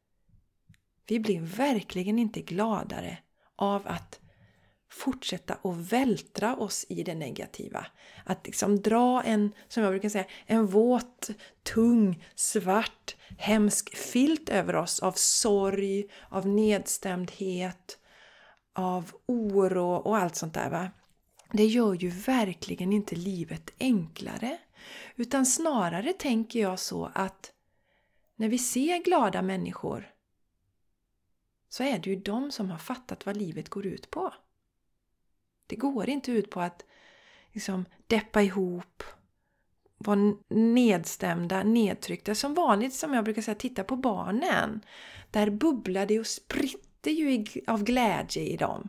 vi 1.10 1.20
blir 1.20 1.40
verkligen 1.40 2.18
inte 2.18 2.40
gladare 2.40 3.18
av 3.56 3.86
att 3.86 4.20
fortsätta 4.90 5.54
att 5.54 5.76
vältra 5.76 6.56
oss 6.56 6.86
i 6.88 7.02
det 7.02 7.14
negativa. 7.14 7.86
Att 8.24 8.46
liksom 8.46 8.80
dra 8.80 9.22
en, 9.22 9.52
som 9.68 9.82
jag 9.82 9.92
brukar 9.92 10.08
säga, 10.08 10.24
en 10.46 10.66
våt, 10.66 11.30
tung, 11.62 12.24
svart, 12.34 13.16
hemsk 13.38 13.96
filt 13.96 14.48
över 14.48 14.76
oss 14.76 15.00
av 15.00 15.12
sorg, 15.12 16.04
av 16.28 16.48
nedstämdhet, 16.48 17.98
av 18.74 19.10
oro 19.26 19.94
och 19.94 20.16
allt 20.16 20.36
sånt 20.36 20.54
där. 20.54 20.70
Va? 20.70 20.90
Det 21.52 21.66
gör 21.66 21.94
ju 21.94 22.08
verkligen 22.08 22.92
inte 22.92 23.16
livet 23.16 23.70
enklare. 23.80 24.58
Utan 25.16 25.46
snarare 25.46 26.12
tänker 26.12 26.60
jag 26.60 26.78
så 26.78 27.10
att 27.14 27.52
när 28.36 28.48
vi 28.48 28.58
ser 28.58 28.98
glada 29.04 29.42
människor 29.42 30.09
så 31.70 31.82
är 31.82 31.98
det 31.98 32.10
ju 32.10 32.16
de 32.16 32.50
som 32.50 32.70
har 32.70 32.78
fattat 32.78 33.26
vad 33.26 33.36
livet 33.36 33.68
går 33.68 33.86
ut 33.86 34.10
på. 34.10 34.34
Det 35.66 35.76
går 35.76 36.08
inte 36.08 36.32
ut 36.32 36.50
på 36.50 36.60
att 36.60 36.84
liksom 37.52 37.84
deppa 38.06 38.42
ihop, 38.42 39.02
vara 39.98 40.34
nedstämda, 40.48 41.62
nedtryckta. 41.62 42.34
Som 42.34 42.54
vanligt, 42.54 42.94
som 42.94 43.14
jag 43.14 43.24
brukar 43.24 43.42
säga, 43.42 43.54
titta 43.54 43.84
på 43.84 43.96
barnen. 43.96 44.80
Där 45.30 45.50
bubblar 45.50 46.06
det 46.06 46.20
och 46.20 46.26
spritter 46.26 47.10
ju 47.10 47.44
av 47.66 47.84
glädje 47.84 48.42
i 48.42 48.56
dem. 48.56 48.88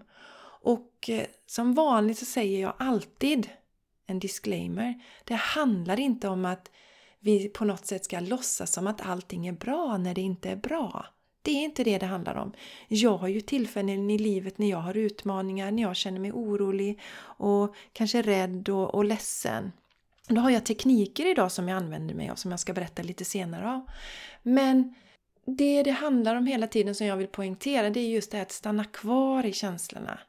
Och 0.64 1.10
eh, 1.10 1.26
som 1.46 1.74
vanligt 1.74 2.18
så 2.18 2.26
säger 2.26 2.62
jag 2.62 2.74
alltid 2.78 3.50
en 4.08 4.20
disclaimer. 4.20 5.04
Det 5.24 5.36
handlar 5.36 6.00
inte 6.00 6.28
om 6.28 6.46
att 6.46 6.72
vi 7.20 7.50
på 7.50 7.66
något 7.66 7.86
sätt 7.86 8.06
ska 8.06 8.20
låtsas 8.20 8.74
som 8.74 8.88
att 8.88 9.02
allting 9.02 9.48
är 9.48 9.52
bra 9.52 9.98
när 9.98 10.16
det 10.16 10.22
inte 10.22 10.50
är 10.50 10.56
bra. 10.56 11.06
Det 11.42 11.52
är 11.52 11.64
inte 11.64 11.84
det 11.84 11.98
det 11.98 12.06
handlar 12.06 12.36
om. 12.36 12.52
Jag 12.88 13.18
har 13.18 13.28
ju 13.28 13.42
tillfällen 13.42 14.10
i 14.10 14.18
livet 14.18 14.58
när 14.58 14.70
jag 14.70 14.78
har 14.78 14.98
utmaningar, 14.98 15.72
när 15.72 15.84
jag 15.84 15.96
känner 15.96 16.20
mig 16.20 16.32
orolig 16.32 17.00
och 17.22 17.76
kanske 17.94 18.22
rädd 18.22 18.70
och, 18.70 18.96
och 18.96 19.06
ledsen. 19.06 19.72
Då 20.28 20.42
har 20.42 20.50
jag 20.50 20.66
tekniker 20.66 21.32
idag 21.32 21.52
som 21.52 21.68
jag 21.68 21.78
använder 21.78 22.16
mig 22.16 22.30
av 22.30 22.36
som 22.36 22.52
jag 22.52 22.60
ska 22.60 22.74
berätta 22.74 23.04
lite 23.04 23.26
senare 23.26 23.68
om. 23.68 23.88
Men 24.44 24.96
det 25.46 25.84
det 25.84 25.92
handlar 25.92 26.36
om 26.36 26.48
hela 26.48 26.68
tiden 26.68 26.96
som 26.96 27.08
jag 27.08 27.18
vill 27.18 27.28
poängtera 27.28 27.90
det 27.90 28.00
är 28.00 28.10
just 28.10 28.32
det 28.32 28.38
här 28.38 28.42
att 28.42 28.52
stanna 28.52 28.84
kvar 28.84 29.46
i 29.46 29.54
känslorna. 29.54 30.20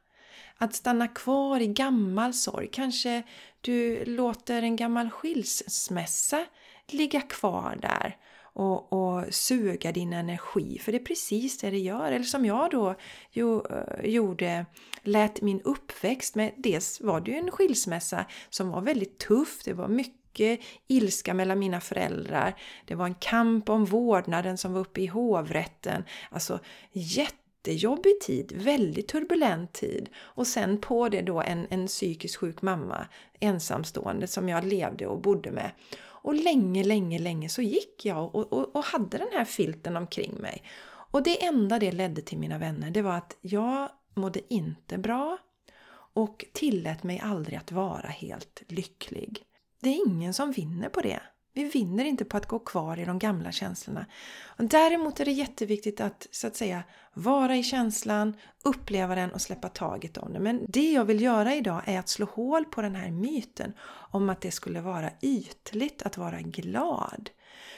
Att 0.56 0.74
stanna 0.74 1.08
kvar 1.08 1.60
i 1.60 1.66
gammal 1.66 2.34
sorg. 2.34 2.68
Kanske 2.72 3.22
du 3.60 4.04
låter 4.04 4.62
en 4.62 4.76
gammal 4.76 5.10
skilsmässa 5.10 6.46
ligga 6.88 7.20
kvar 7.20 7.78
där 7.82 8.16
och, 8.52 8.92
och 8.92 9.34
suga 9.34 9.92
din 9.92 10.12
energi. 10.12 10.78
För 10.78 10.92
det 10.92 10.98
är 10.98 11.04
precis 11.04 11.58
det 11.58 11.70
det 11.70 11.78
gör. 11.78 12.12
Eller 12.12 12.24
som 12.24 12.44
jag 12.44 12.70
då 12.70 12.94
jo, 13.30 13.66
eh, 13.70 14.10
gjorde, 14.10 14.66
lät 15.02 15.42
min 15.42 15.60
uppväxt 15.60 16.34
med, 16.34 16.52
dels 16.56 17.00
var 17.00 17.20
det 17.20 17.30
ju 17.30 17.36
en 17.36 17.50
skilsmässa 17.50 18.24
som 18.50 18.68
var 18.68 18.80
väldigt 18.80 19.18
tuff, 19.18 19.62
det 19.64 19.72
var 19.72 19.88
mycket 19.88 20.60
ilska 20.88 21.34
mellan 21.34 21.58
mina 21.58 21.80
föräldrar. 21.80 22.54
Det 22.84 22.94
var 22.94 23.06
en 23.06 23.14
kamp 23.14 23.68
om 23.68 23.84
vårdnaden 23.84 24.58
som 24.58 24.72
var 24.72 24.80
uppe 24.80 25.00
i 25.00 25.06
hovrätten. 25.06 26.04
Alltså 26.30 26.58
jättejobbig 26.92 28.20
tid, 28.20 28.52
väldigt 28.56 29.08
turbulent 29.08 29.72
tid. 29.72 30.08
Och 30.16 30.46
sen 30.46 30.80
på 30.80 31.08
det 31.08 31.22
då 31.22 31.40
en, 31.40 31.66
en 31.70 31.86
psykiskt 31.86 32.36
sjuk 32.36 32.62
mamma, 32.62 33.06
ensamstående, 33.40 34.26
som 34.26 34.48
jag 34.48 34.64
levde 34.64 35.06
och 35.06 35.20
bodde 35.20 35.50
med. 35.50 35.70
Och 36.22 36.34
länge, 36.34 36.84
länge, 36.84 37.18
länge 37.18 37.48
så 37.48 37.62
gick 37.62 38.04
jag 38.04 38.34
och, 38.34 38.52
och, 38.52 38.76
och 38.76 38.84
hade 38.84 39.18
den 39.18 39.28
här 39.32 39.44
filten 39.44 39.96
omkring 39.96 40.34
mig. 40.34 40.62
Och 40.84 41.22
det 41.22 41.44
enda 41.44 41.78
det 41.78 41.92
ledde 41.92 42.22
till 42.22 42.38
mina 42.38 42.58
vänner, 42.58 42.90
det 42.90 43.02
var 43.02 43.16
att 43.16 43.36
jag 43.40 43.88
mådde 44.14 44.54
inte 44.54 44.98
bra 44.98 45.38
och 46.14 46.44
tillät 46.52 47.02
mig 47.02 47.20
aldrig 47.24 47.58
att 47.58 47.72
vara 47.72 48.08
helt 48.08 48.62
lycklig. 48.68 49.42
Det 49.80 49.88
är 49.88 50.08
ingen 50.08 50.34
som 50.34 50.52
vinner 50.52 50.88
på 50.88 51.00
det. 51.00 51.20
Vi 51.54 51.64
vinner 51.64 52.04
inte 52.04 52.24
på 52.24 52.36
att 52.36 52.46
gå 52.46 52.58
kvar 52.58 52.98
i 52.98 53.04
de 53.04 53.18
gamla 53.18 53.52
känslorna. 53.52 54.06
Däremot 54.56 55.20
är 55.20 55.24
det 55.24 55.32
jätteviktigt 55.32 56.00
att 56.00 56.26
så 56.30 56.46
att 56.46 56.56
säga 56.56 56.82
vara 57.14 57.56
i 57.56 57.62
känslan, 57.62 58.36
uppleva 58.62 59.14
den 59.14 59.32
och 59.32 59.40
släppa 59.40 59.68
taget 59.68 60.18
om 60.18 60.32
den. 60.32 60.42
Men 60.42 60.64
det 60.68 60.92
jag 60.92 61.04
vill 61.04 61.22
göra 61.22 61.54
idag 61.54 61.82
är 61.86 61.98
att 61.98 62.08
slå 62.08 62.26
hål 62.26 62.64
på 62.64 62.82
den 62.82 62.94
här 62.94 63.10
myten 63.10 63.72
om 64.10 64.30
att 64.30 64.40
det 64.40 64.50
skulle 64.50 64.80
vara 64.80 65.10
ytligt 65.22 66.02
att 66.02 66.16
vara 66.16 66.40
glad. 66.40 67.30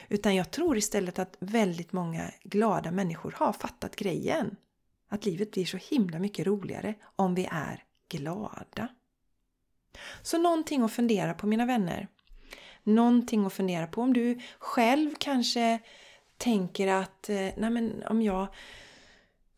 Utan 0.09 0.35
jag 0.35 0.50
tror 0.50 0.76
istället 0.76 1.19
att 1.19 1.37
väldigt 1.40 1.93
många 1.93 2.31
glada 2.43 2.90
människor 2.90 3.35
har 3.37 3.52
fattat 3.52 3.97
grejen. 3.97 4.57
Att 5.09 5.25
livet 5.25 5.50
blir 5.50 5.66
så 5.66 5.76
himla 5.76 6.19
mycket 6.19 6.47
roligare 6.47 6.95
om 7.16 7.35
vi 7.35 7.49
är 7.50 7.85
glada. 8.09 8.88
Så 10.23 10.38
någonting 10.38 10.83
att 10.83 10.93
fundera 10.93 11.35
på 11.35 11.47
mina 11.47 11.66
vänner 11.66 12.09
någonting 12.85 13.47
att 13.47 13.53
fundera 13.53 13.87
på. 13.87 14.00
Om 14.00 14.12
du 14.12 14.38
själv 14.59 15.11
kanske 15.19 15.79
tänker 16.37 16.88
att 16.88 17.29
eh, 17.29 17.49
nej 17.57 17.71
men 17.71 18.03
om 18.09 18.23
jag 18.23 18.47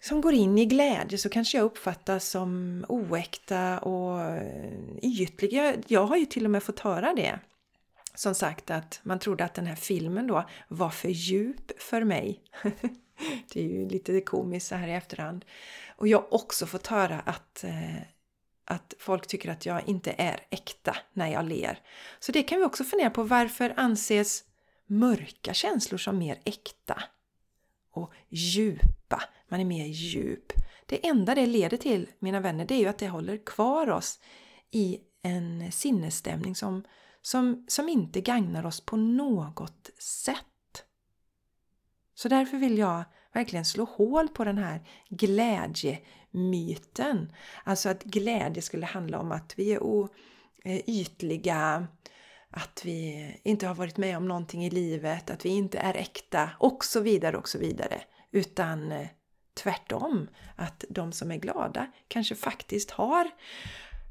som 0.01 0.21
går 0.21 0.33
in 0.35 0.59
i 0.59 0.67
glädje 0.67 1.19
så 1.19 1.29
kanske 1.29 1.59
jag 1.59 1.65
uppfattas 1.65 2.29
som 2.29 2.85
oäkta 2.89 3.79
och 3.79 4.21
eh, 4.21 4.73
ytlig. 5.03 5.53
Jag, 5.53 5.75
jag 5.87 6.07
har 6.07 6.17
ju 6.17 6.27
till 6.27 6.45
och 6.45 6.51
med 6.51 6.63
fått 6.63 6.81
höra 6.81 7.15
det. 7.15 7.39
Som 8.15 8.35
sagt 8.35 8.71
att 8.71 9.01
man 9.03 9.19
trodde 9.19 9.45
att 9.45 9.55
den 9.55 9.67
här 9.67 9.75
filmen 9.75 10.27
då 10.27 10.49
var 10.69 10.91
för 10.91 11.09
djup 11.09 11.83
för 11.83 12.05
mig. 12.05 12.41
det 13.53 13.61
är 13.61 13.65
ju 13.65 13.89
lite 13.89 14.21
komiskt 14.21 14.67
så 14.67 14.75
här 14.75 14.89
i 14.89 14.93
efterhand. 14.93 15.45
Och 15.97 16.09
jag 16.09 16.19
har 16.19 16.35
också 16.35 16.67
fått 16.67 16.87
höra 16.87 17.21
att 17.21 17.65
eh, 17.65 17.97
att 18.67 18.95
folk 18.99 19.27
tycker 19.27 19.51
att 19.51 19.67
jag 19.67 19.89
inte 19.89 20.15
är 20.19 20.41
äkta 20.51 20.97
när 21.13 21.29
jag 21.29 21.45
ler. 21.45 21.81
Så 22.19 22.33
det 22.33 22.43
kan 22.43 22.59
vi 22.59 22.65
också 22.65 22.85
fundera 22.85 23.11
på. 23.11 23.23
Varför 23.23 23.75
anses 23.77 24.45
mörka 24.87 25.55
känslor 25.55 25.99
som 25.99 26.19
mer 26.19 26.39
äkta? 26.45 27.03
Och 27.91 28.13
djupa, 28.29 29.23
man 29.49 29.61
är 29.61 29.65
mer 29.65 29.87
djup. 29.87 30.53
Det 30.87 31.07
enda 31.07 31.35
det 31.35 31.47
leder 31.47 31.77
till, 31.77 32.09
mina 32.19 32.41
vänner, 32.41 32.65
det 32.65 32.75
är 32.75 32.79
ju 32.79 32.87
att 32.87 32.99
det 32.99 33.09
håller 33.09 33.45
kvar 33.45 33.91
oss 33.91 34.21
i 34.71 34.99
en 35.23 35.73
sinnesstämning 35.73 36.55
som, 36.55 36.85
som, 37.23 37.65
som 37.69 37.89
inte 37.89 38.21
gagnar 38.21 38.67
oss 38.67 38.81
på 38.81 38.97
något 38.97 39.91
sätt. 39.99 40.85
Så 42.15 42.29
därför 42.29 42.57
vill 42.57 42.79
jag 42.79 43.05
verkligen 43.33 43.65
slå 43.65 43.85
hål 43.85 44.29
på 44.29 44.45
den 44.45 44.59
här 44.59 44.89
glädje 45.09 45.99
myten, 46.37 47.33
Alltså 47.65 47.89
att 47.89 48.03
glädje 48.03 48.63
skulle 48.63 48.87
handla 48.87 49.19
om 49.19 49.33
att 49.33 49.55
vi 49.57 49.73
är 49.73 50.09
eh, 50.65 50.81
ytliga, 50.87 51.87
att 52.51 52.83
vi 52.85 53.31
inte 53.43 53.67
har 53.67 53.75
varit 53.75 53.97
med 53.97 54.17
om 54.17 54.29
någonting 54.29 54.65
i 54.65 54.71
livet, 54.71 55.31
att 55.31 55.45
vi 55.45 55.49
inte 55.49 55.79
är 55.79 55.95
äkta 55.95 56.51
och 56.59 56.85
så 56.85 57.01
vidare 57.01 57.37
och 57.37 57.49
så 57.49 57.59
vidare. 57.59 58.01
Utan 58.31 58.93
eh, 58.93 59.09
tvärtom, 59.55 60.29
att 60.57 60.85
de 60.89 61.13
som 61.13 61.31
är 61.31 61.37
glada 61.37 61.93
kanske 62.09 62.35
faktiskt 62.35 62.91
har 62.91 63.31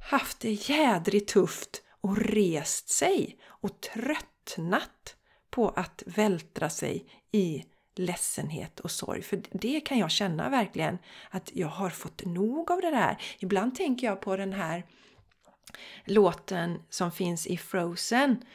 haft 0.09 0.39
det 0.39 0.51
jädrigt 0.51 1.33
tufft 1.33 1.81
och 2.01 2.17
rest 2.17 2.89
sig 2.89 3.37
och 3.45 3.81
tröttnat 3.81 5.15
på 5.49 5.69
att 5.69 6.03
vältra 6.05 6.69
sig 6.69 7.05
i 7.31 7.65
ledsenhet 7.99 8.79
och 8.79 8.91
sorg. 8.91 9.21
För 9.21 9.41
det 9.51 9.79
kan 9.79 9.97
jag 9.97 10.11
känna 10.11 10.49
verkligen 10.49 10.97
att 11.29 11.51
jag 11.53 11.67
har 11.67 11.89
fått 11.89 12.25
nog 12.25 12.71
av 12.71 12.81
det 12.81 12.91
där. 12.91 13.17
Ibland 13.39 13.75
tänker 13.75 14.07
jag 14.07 14.21
på 14.21 14.37
den 14.37 14.53
här 14.53 14.83
låten 16.05 16.79
som 16.89 17.11
finns 17.11 17.47
i 17.47 17.57
Frozen 17.57 18.45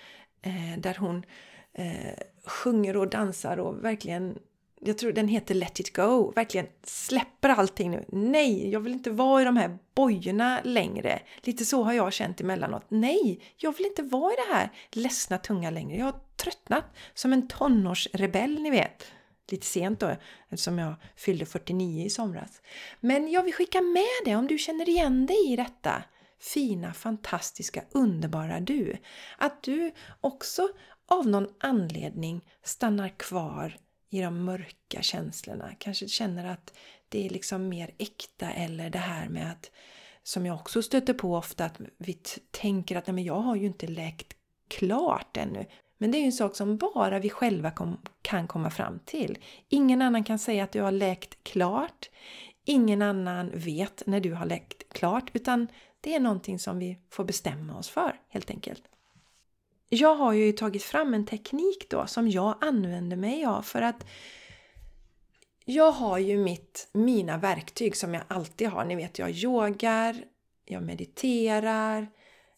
eh, 0.43 0.79
där 0.79 0.95
hon 0.95 1.25
eh, 1.73 2.15
sjunger 2.47 2.97
och 2.97 3.11
dansar 3.11 3.57
och 3.57 3.85
verkligen 3.85 4.39
jag 4.83 4.99
tror 4.99 5.13
den 5.13 5.29
heter 5.29 5.55
Let 5.55 5.81
it 5.81 5.97
go, 5.97 6.33
verkligen 6.37 6.67
släpper 6.83 7.49
allting 7.49 7.91
nu. 7.91 8.05
Nej, 8.09 8.71
jag 8.71 8.81
vill 8.81 8.93
inte 8.93 9.11
vara 9.11 9.43
i 9.43 9.45
de 9.45 9.57
här 9.57 9.79
bojorna 9.95 10.61
längre. 10.65 11.21
Lite 11.41 11.65
så 11.65 11.83
har 11.83 11.93
jag 11.93 12.13
känt 12.13 12.41
emellanåt. 12.41 12.85
Nej, 12.89 13.41
jag 13.57 13.77
vill 13.77 13.87
inte 13.87 14.03
vara 14.03 14.33
i 14.33 14.37
det 14.37 14.55
här 14.55 14.71
ledsna 14.91 15.39
tunga 15.39 15.71
längre. 15.71 15.99
Jag 15.99 16.05
har 16.05 16.21
tröttnat 16.37 16.85
som 17.15 17.33
en 17.33 17.49
tonårsrebell, 17.49 18.63
ni 18.63 18.71
vet. 18.71 19.13
Lite 19.51 19.67
sent 19.67 20.01
då, 20.01 20.17
eftersom 20.49 20.79
jag 20.79 20.95
fyllde 21.17 21.47
49 21.47 22.07
i 22.07 22.11
somras. 22.11 22.63
Men 23.01 23.31
jag 23.31 23.43
vill 23.43 23.55
skicka 23.55 23.81
med 23.81 24.25
det 24.25 24.37
om 24.37 24.47
du 24.47 24.59
känner 24.59 24.89
igen 24.89 25.27
dig 25.27 25.53
i 25.53 25.57
detta. 25.57 26.03
Fina, 26.41 26.95
fantastiska, 26.95 27.85
underbara 27.91 28.61
du. 28.61 28.97
Att 29.39 29.63
du 29.63 29.93
också 30.21 30.69
av 31.07 31.27
någon 31.27 31.49
anledning 31.59 32.45
stannar 32.63 33.09
kvar 33.09 33.79
i 34.11 34.21
de 34.21 34.45
mörka 34.45 35.03
känslorna. 35.03 35.75
Kanske 35.79 36.09
känner 36.09 36.45
att 36.45 36.75
det 37.09 37.27
är 37.27 37.31
liksom 37.31 37.69
mer 37.69 37.91
äkta 37.99 38.51
eller 38.51 38.91
det 38.91 38.99
här 38.99 39.29
med 39.29 39.51
att 39.51 39.71
som 40.23 40.47
jag 40.47 40.57
också 40.57 40.83
stöter 40.83 41.15
på 41.15 41.37
ofta 41.37 41.65
att 41.65 41.81
vi 41.99 42.13
tänker 42.51 42.97
att 42.97 43.07
nej 43.07 43.15
men 43.15 43.25
jag 43.25 43.41
har 43.41 43.57
ju 43.57 43.67
inte 43.67 43.87
läkt 43.87 44.37
klart 44.69 45.37
ännu. 45.37 45.67
Men 46.01 46.11
det 46.11 46.19
är 46.19 46.21
ju 46.21 46.27
en 46.27 46.33
sak 46.33 46.57
som 46.57 46.77
bara 46.77 47.19
vi 47.19 47.31
själva 47.31 47.71
kom, 47.71 47.99
kan 48.23 48.47
komma 48.47 48.71
fram 48.71 48.99
till. 49.05 49.39
Ingen 49.69 50.03
annan 50.03 50.25
kan 50.25 50.39
säga 50.39 50.65
att 50.65 50.73
du 50.73 50.81
har 50.81 50.93
läkt 50.93 51.45
klart. 51.45 52.11
Ingen 52.65 53.03
annan 53.03 53.51
vet 53.55 54.03
när 54.07 54.21
du 54.21 54.33
har 54.35 54.47
läkt 54.47 54.93
klart 54.93 55.31
utan 55.33 55.69
det 56.01 56.15
är 56.15 56.21
någonting 56.21 56.59
som 56.59 56.79
vi 56.79 56.99
får 57.11 57.25
bestämma 57.25 57.79
oss 57.79 57.89
för 57.89 58.21
helt 58.29 58.51
enkelt 58.51 58.83
jag 59.93 60.15
har 60.15 60.33
ju 60.33 60.53
tagit 60.53 60.83
fram 60.83 61.15
en 61.15 61.27
teknik 61.27 61.91
då 61.91 62.07
som 62.07 62.29
jag 62.29 62.55
använder 62.61 63.17
mig 63.17 63.45
av 63.45 63.63
för 63.63 63.83
att 63.83 64.07
jag 65.65 65.93
har 65.93 66.19
ju 66.19 66.39
mitt, 66.39 66.89
mina 66.93 67.39
verktyg 67.39 67.97
som 67.97 68.15
jag 68.15 68.23
alltid 68.29 68.69
har. 68.69 68.85
Ni 68.85 68.97
vet, 68.97 69.19
jag 69.19 69.31
yogar, 69.31 70.25
jag 70.65 70.83
mediterar, 70.83 72.09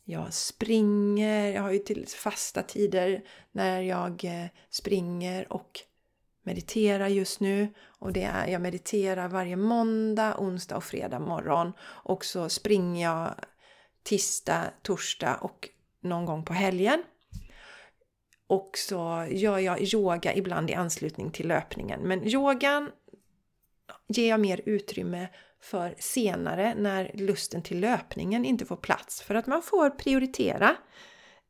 jag 0.05 0.35
springer. 0.35 1.53
Jag 1.53 1.63
har 1.63 1.71
ju 1.71 1.79
till 1.79 2.07
fasta 2.09 2.63
tider 2.63 3.23
när 3.53 3.81
jag 3.81 4.25
eh, 4.25 4.47
springer 4.71 5.53
och 5.53 5.81
mediterar 6.43 7.09
just 7.09 7.41
nu. 7.41 7.75
Och 7.99 8.13
det 8.13 8.23
är, 8.23 8.47
jag 8.47 8.63
mediterar 8.63 9.29
varje 9.29 9.57
måndag, 9.57 10.37
onsdag 10.39 10.77
och 10.77 10.85
fredag 10.85 11.19
morgon. 11.19 11.73
Och 11.83 12.25
så 12.25 12.49
springer 12.49 13.03
jag 13.03 13.35
tisdag, 14.03 14.65
torsdag 14.83 15.37
och 15.37 15.69
någon 16.01 16.25
gång 16.25 16.45
på 16.45 16.53
helgen. 16.53 17.03
Och 18.47 18.71
så 18.75 19.27
gör 19.31 19.59
jag 19.59 19.83
yoga 19.95 20.35
ibland 20.35 20.71
i 20.71 20.75
anslutning 20.75 21.31
till 21.31 21.49
löpningen. 21.49 22.01
Men 22.01 22.29
yogan 22.29 22.91
ger 24.09 24.29
jag 24.29 24.41
mer 24.41 24.61
utrymme 24.67 25.29
för 25.63 25.95
senare 25.99 26.75
när 26.75 27.11
lusten 27.15 27.63
till 27.63 27.81
löpningen 27.81 28.45
inte 28.45 28.67
får 28.67 28.77
plats. 28.77 29.23
För 29.23 29.35
att 29.35 29.47
man 29.47 29.63
får 29.63 29.91
prioritera. 29.91 30.77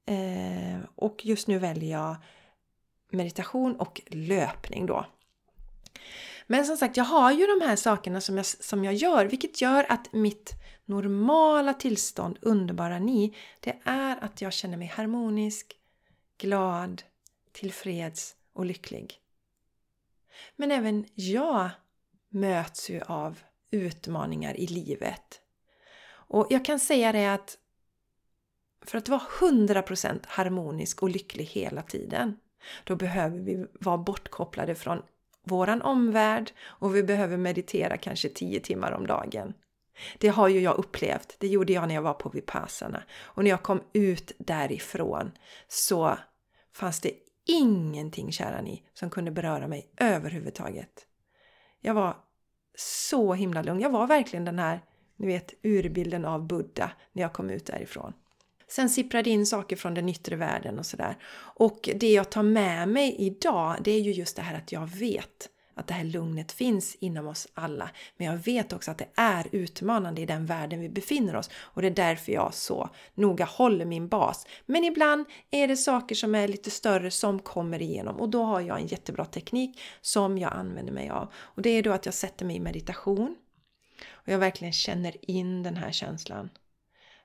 Eh, 0.06 0.80
och 0.94 1.26
just 1.26 1.48
nu 1.48 1.58
väljer 1.58 1.98
jag 1.98 2.16
meditation 3.10 3.76
och 3.76 4.00
löpning 4.06 4.86
då. 4.86 5.06
Men 6.46 6.64
som 6.64 6.76
sagt, 6.76 6.96
jag 6.96 7.04
har 7.04 7.32
ju 7.32 7.46
de 7.46 7.66
här 7.66 7.76
sakerna 7.76 8.20
som 8.20 8.36
jag, 8.36 8.46
som 8.46 8.84
jag 8.84 8.94
gör, 8.94 9.26
vilket 9.26 9.60
gör 9.60 9.86
att 9.88 10.12
mitt 10.12 10.52
normala 10.84 11.74
tillstånd, 11.74 12.38
underbara 12.40 12.98
ni, 12.98 13.36
det 13.60 13.78
är 13.84 14.24
att 14.24 14.40
jag 14.40 14.52
känner 14.52 14.76
mig 14.76 14.86
harmonisk, 14.86 15.76
glad, 16.38 17.02
tillfreds 17.52 18.36
och 18.52 18.66
lycklig. 18.66 19.14
Men 20.56 20.70
även 20.70 21.06
jag 21.14 21.70
möts 22.28 22.90
ju 22.90 23.00
av 23.00 23.38
utmaningar 23.72 24.56
i 24.56 24.66
livet. 24.66 25.40
Och 26.10 26.46
jag 26.50 26.64
kan 26.64 26.80
säga 26.80 27.12
det 27.12 27.26
att 27.26 27.58
för 28.86 28.98
att 28.98 29.08
vara 29.08 29.22
100% 29.40 30.20
harmonisk 30.26 31.02
och 31.02 31.10
lycklig 31.10 31.44
hela 31.44 31.82
tiden, 31.82 32.36
då 32.84 32.96
behöver 32.96 33.38
vi 33.38 33.66
vara 33.72 33.98
bortkopplade 33.98 34.74
från 34.74 35.02
våran 35.44 35.82
omvärld 35.82 36.52
och 36.62 36.96
vi 36.96 37.02
behöver 37.02 37.36
meditera 37.36 37.96
kanske 37.96 38.28
10 38.28 38.60
timmar 38.60 38.92
om 38.92 39.06
dagen. 39.06 39.54
Det 40.18 40.28
har 40.28 40.48
ju 40.48 40.60
jag 40.60 40.78
upplevt. 40.78 41.36
Det 41.38 41.48
gjorde 41.48 41.72
jag 41.72 41.88
när 41.88 41.94
jag 41.94 42.02
var 42.02 42.14
på 42.14 42.28
Vipassana. 42.28 43.02
Och 43.20 43.44
när 43.44 43.50
jag 43.50 43.62
kom 43.62 43.82
ut 43.92 44.32
därifrån 44.38 45.32
så 45.68 46.18
fanns 46.72 47.00
det 47.00 47.12
ingenting, 47.46 48.32
kära 48.32 48.60
ni, 48.60 48.82
som 48.94 49.10
kunde 49.10 49.30
beröra 49.30 49.68
mig 49.68 49.92
överhuvudtaget. 49.96 51.06
Jag 51.80 51.94
var 51.94 52.16
så 52.74 53.34
himla 53.34 53.62
lugn. 53.62 53.80
Jag 53.80 53.90
var 53.90 54.06
verkligen 54.06 54.44
den 54.44 54.58
här, 54.58 54.80
ni 55.16 55.26
vet, 55.26 55.54
urbilden 55.62 56.24
av 56.24 56.46
Buddha 56.46 56.90
när 57.12 57.22
jag 57.22 57.32
kom 57.32 57.50
ut 57.50 57.66
därifrån. 57.66 58.12
Sen 58.68 58.90
sipprade 58.90 59.30
in 59.30 59.46
saker 59.46 59.76
från 59.76 59.94
den 59.94 60.08
yttre 60.08 60.36
världen 60.36 60.78
och 60.78 60.86
sådär. 60.86 61.16
Och 61.56 61.88
det 61.94 62.12
jag 62.12 62.30
tar 62.30 62.42
med 62.42 62.88
mig 62.88 63.16
idag, 63.18 63.76
det 63.80 63.90
är 63.90 64.00
ju 64.00 64.12
just 64.12 64.36
det 64.36 64.42
här 64.42 64.56
att 64.56 64.72
jag 64.72 64.86
vet 64.86 65.48
att 65.74 65.86
det 65.86 65.94
här 65.94 66.04
lugnet 66.04 66.52
finns 66.52 66.94
inom 66.94 67.26
oss 67.26 67.48
alla. 67.54 67.90
Men 68.16 68.26
jag 68.26 68.36
vet 68.36 68.72
också 68.72 68.90
att 68.90 68.98
det 68.98 69.08
är 69.14 69.46
utmanande 69.52 70.20
i 70.20 70.26
den 70.26 70.46
världen 70.46 70.80
vi 70.80 70.88
befinner 70.88 71.36
oss 71.36 71.50
och 71.54 71.82
det 71.82 71.88
är 71.88 71.90
därför 71.90 72.32
jag 72.32 72.54
så 72.54 72.90
noga 73.14 73.44
håller 73.44 73.84
min 73.84 74.08
bas. 74.08 74.46
Men 74.66 74.84
ibland 74.84 75.26
är 75.50 75.68
det 75.68 75.76
saker 75.76 76.14
som 76.14 76.34
är 76.34 76.48
lite 76.48 76.70
större 76.70 77.10
som 77.10 77.38
kommer 77.38 77.82
igenom 77.82 78.20
och 78.20 78.28
då 78.28 78.42
har 78.42 78.60
jag 78.60 78.80
en 78.80 78.86
jättebra 78.86 79.24
teknik 79.24 79.80
som 80.00 80.38
jag 80.38 80.52
använder 80.52 80.92
mig 80.92 81.10
av. 81.10 81.32
Och 81.34 81.62
det 81.62 81.70
är 81.70 81.82
då 81.82 81.92
att 81.92 82.06
jag 82.06 82.14
sätter 82.14 82.46
mig 82.46 82.56
i 82.56 82.60
meditation 82.60 83.36
och 84.10 84.28
jag 84.28 84.38
verkligen 84.38 84.72
känner 84.72 85.30
in 85.30 85.62
den 85.62 85.76
här 85.76 85.92
känslan. 85.92 86.50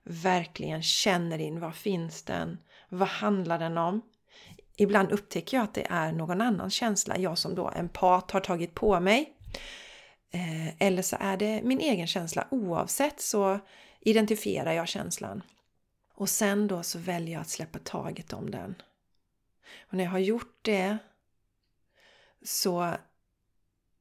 Verkligen 0.03 0.83
känner 0.83 1.39
in, 1.39 1.59
var 1.59 1.71
finns 1.71 2.23
den? 2.23 2.57
Vad 2.89 3.07
handlar 3.07 3.59
den 3.59 3.77
om? 3.77 4.01
Ibland 4.79 5.11
upptäcker 5.11 5.57
jag 5.57 5.63
att 5.63 5.73
det 5.73 5.87
är 5.89 6.11
någon 6.11 6.41
annan 6.41 6.69
känsla, 6.69 7.17
jag 7.17 7.37
som 7.37 7.55
då 7.55 7.71
empat 7.75 8.31
har 8.31 8.39
tagit 8.39 8.73
på 8.73 8.99
mig. 8.99 9.33
Eh, 10.31 10.81
eller 10.81 11.01
så 11.01 11.17
är 11.19 11.37
det 11.37 11.61
min 11.63 11.79
egen 11.79 12.07
känsla. 12.07 12.47
Oavsett 12.51 13.21
så 13.21 13.59
identifierar 13.99 14.71
jag 14.71 14.87
känslan. 14.87 15.41
Och 16.13 16.29
sen 16.29 16.67
då 16.67 16.83
så 16.83 16.99
väljer 16.99 17.33
jag 17.33 17.41
att 17.41 17.49
släppa 17.49 17.79
taget 17.79 18.33
om 18.33 18.51
den. 18.51 18.75
Och 19.79 19.93
när 19.93 20.03
jag 20.03 20.11
har 20.11 20.19
gjort 20.19 20.59
det 20.61 20.97
så 22.41 22.93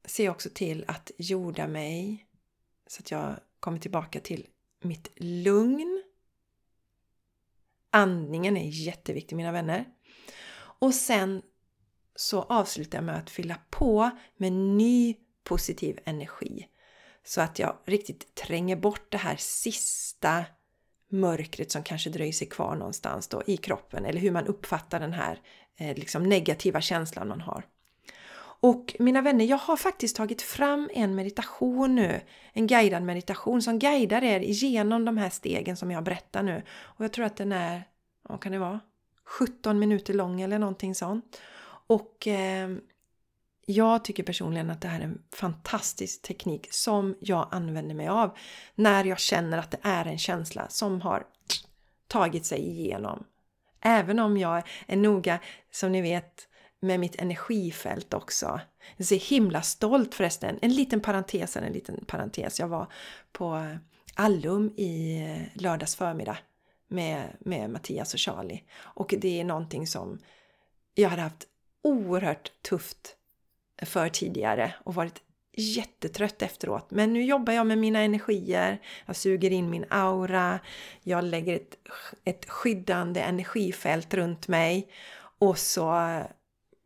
ser 0.05 0.25
jag 0.25 0.31
också 0.31 0.49
till 0.53 0.85
att 0.87 1.11
jorda 1.17 1.67
mig 1.67 2.25
så 2.87 2.99
att 2.99 3.11
jag 3.11 3.35
kommer 3.59 3.79
tillbaka 3.79 4.19
till 4.19 4.47
mitt 4.81 5.11
lugn. 5.15 6.03
Andningen 7.89 8.57
är 8.57 8.69
jätteviktig 8.69 9.35
mina 9.35 9.51
vänner. 9.51 9.85
Och 10.79 10.93
sen 10.93 11.41
så 12.15 12.41
avslutar 12.41 12.97
jag 12.97 13.05
med 13.05 13.17
att 13.17 13.29
fylla 13.29 13.57
på 13.69 14.09
med 14.37 14.53
ny 14.53 15.15
positiv 15.43 15.99
energi. 16.05 16.67
Så 17.25 17.41
att 17.41 17.59
jag 17.59 17.77
riktigt 17.85 18.35
tränger 18.35 18.75
bort 18.75 19.11
det 19.11 19.17
här 19.17 19.35
sista 19.35 20.45
mörkret 21.09 21.71
som 21.71 21.83
kanske 21.83 22.09
dröjer 22.09 22.33
sig 22.33 22.47
kvar 22.47 22.75
någonstans 22.75 23.27
då 23.27 23.43
i 23.45 23.57
kroppen 23.57 24.05
eller 24.05 24.19
hur 24.19 24.31
man 24.31 24.47
uppfattar 24.47 24.99
den 24.99 25.13
här 25.13 25.41
eh, 25.77 25.97
liksom 25.97 26.23
negativa 26.23 26.81
känslan 26.81 27.27
man 27.27 27.41
har. 27.41 27.65
Och 28.59 28.95
mina 28.99 29.21
vänner, 29.21 29.45
jag 29.45 29.57
har 29.57 29.77
faktiskt 29.77 30.15
tagit 30.15 30.41
fram 30.41 30.89
en 30.93 31.15
meditation 31.15 31.95
nu, 31.95 32.21
en 32.53 32.67
guidad 32.67 33.03
meditation 33.03 33.61
som 33.61 33.79
guidar 33.79 34.23
er 34.23 34.39
igenom 34.39 35.05
de 35.05 35.17
här 35.17 35.29
stegen 35.29 35.77
som 35.77 35.91
jag 35.91 36.03
berättar 36.03 36.43
nu. 36.43 36.63
Och 36.81 37.05
jag 37.05 37.13
tror 37.13 37.25
att 37.25 37.37
den 37.37 37.51
är, 37.51 37.83
vad 38.21 38.41
kan 38.41 38.51
det 38.51 38.59
vara? 38.59 38.79
17 39.27 39.79
minuter 39.79 40.13
lång 40.13 40.41
eller 40.41 40.59
någonting 40.59 40.95
sånt. 40.95 41.41
Och 41.87 42.27
eh, 42.27 42.69
jag 43.65 44.03
tycker 44.03 44.23
personligen 44.23 44.69
att 44.69 44.81
det 44.81 44.87
här 44.87 44.99
är 44.99 45.03
en 45.03 45.21
fantastisk 45.35 46.21
teknik 46.21 46.67
som 46.71 47.15
jag 47.19 47.47
använder 47.51 47.95
mig 47.95 48.07
av 48.07 48.37
när 48.75 49.05
jag 49.05 49.19
känner 49.19 49.57
att 49.57 49.71
det 49.71 49.79
är 49.81 50.05
en 50.05 50.17
känsla 50.17 50.69
som 50.69 51.01
har 51.01 51.23
tagit 52.07 52.45
sig 52.45 52.59
igenom. 52.59 53.23
Även 53.81 54.19
om 54.19 54.37
jag 54.37 54.63
är 54.87 54.97
noga, 54.97 55.39
som 55.71 55.91
ni 55.91 56.01
vet, 56.01 56.47
med 56.79 56.99
mitt 56.99 57.21
energifält 57.21 58.13
också. 58.13 58.45
Jag 58.95 59.01
är 59.01 59.03
så 59.03 59.33
himla 59.33 59.61
stolt 59.61 60.15
förresten. 60.15 60.59
En 60.61 60.73
liten 60.73 61.01
parentes, 61.01 61.57
en 61.57 61.73
liten 61.73 62.05
parentes. 62.05 62.59
Jag 62.59 62.67
var 62.67 62.87
på 63.31 63.55
eh, 63.55 63.75
Allum 64.15 64.73
i 64.77 65.21
eh, 65.21 65.61
lördags 65.61 65.95
förmiddag 65.95 66.37
med, 66.87 67.37
med 67.39 67.69
Mattias 67.69 68.13
och 68.13 68.19
Charlie. 68.19 68.63
Och 68.79 69.13
det 69.17 69.39
är 69.39 69.43
någonting 69.43 69.87
som 69.87 70.19
jag 70.93 71.09
hade 71.09 71.21
haft 71.21 71.47
oerhört 71.83 72.51
tufft 72.61 73.15
för 73.81 74.09
tidigare 74.09 74.73
och 74.83 74.95
varit 74.95 75.21
jättetrött 75.57 76.41
efteråt. 76.41 76.91
Men 76.91 77.13
nu 77.13 77.23
jobbar 77.23 77.53
jag 77.53 77.67
med 77.67 77.77
mina 77.77 77.99
energier, 77.99 78.81
jag 79.05 79.15
suger 79.15 79.51
in 79.51 79.69
min 79.69 79.85
aura, 79.89 80.59
jag 81.03 81.23
lägger 81.23 81.55
ett, 81.55 81.77
ett 82.23 82.49
skyddande 82.49 83.21
energifält 83.21 84.13
runt 84.13 84.47
mig 84.47 84.87
och 85.39 85.57
så 85.57 85.83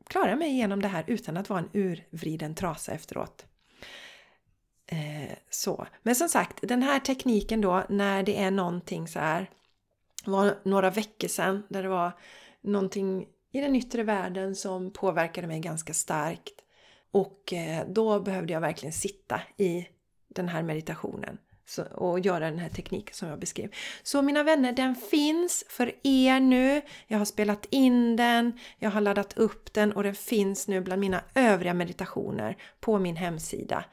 klarar 0.07 0.29
jag 0.29 0.39
mig 0.39 0.49
igenom 0.49 0.81
det 0.81 0.87
här 0.87 1.03
utan 1.07 1.37
att 1.37 1.49
vara 1.49 1.59
en 1.59 1.69
urvriden 1.73 2.55
trasa 2.55 2.91
efteråt. 2.91 3.45
Eh, 4.85 5.37
så. 5.49 5.87
Men 6.03 6.15
som 6.15 6.29
sagt, 6.29 6.59
den 6.61 6.83
här 6.83 6.99
tekniken 6.99 7.61
då 7.61 7.83
när 7.89 8.23
det 8.23 8.37
är 8.37 8.51
någonting 8.51 9.07
så 9.07 9.19
här 9.19 9.49
var 10.25 10.59
några 10.63 10.89
veckor 10.89 11.27
sedan 11.27 11.63
där 11.69 11.83
det 11.83 11.89
var 11.89 12.11
någonting 12.61 13.27
i 13.51 13.61
den 13.61 13.75
yttre 13.75 14.03
världen 14.03 14.55
som 14.55 14.93
påverkade 14.93 15.47
mig 15.47 15.59
ganska 15.59 15.93
starkt. 15.93 16.53
Och 17.11 17.53
eh, 17.53 17.87
då 17.87 18.19
behövde 18.19 18.53
jag 18.53 18.61
verkligen 18.61 18.93
sitta 18.93 19.41
i 19.57 19.87
den 20.27 20.49
här 20.49 20.63
meditationen 20.63 21.37
och 21.91 22.19
göra 22.19 22.49
den 22.49 22.59
här 22.59 22.69
tekniken 22.69 23.13
som 23.13 23.27
jag 23.27 23.39
beskrev. 23.39 23.69
Så 24.03 24.21
mina 24.21 24.43
vänner, 24.43 24.71
den 24.71 24.95
finns 24.95 25.63
för 25.69 25.93
er 26.03 26.39
nu. 26.39 26.81
Jag 27.07 27.17
har 27.17 27.25
spelat 27.25 27.65
in 27.69 28.15
den, 28.15 28.59
jag 28.79 28.91
har 28.91 29.01
laddat 29.01 29.37
upp 29.37 29.73
den 29.73 29.91
och 29.91 30.03
den 30.03 30.15
finns 30.15 30.67
nu 30.67 30.81
bland 30.81 30.99
mina 30.99 31.23
övriga 31.35 31.73
meditationer 31.73 32.57
på 32.79 32.99
min 32.99 33.15
hemsida. 33.15 33.85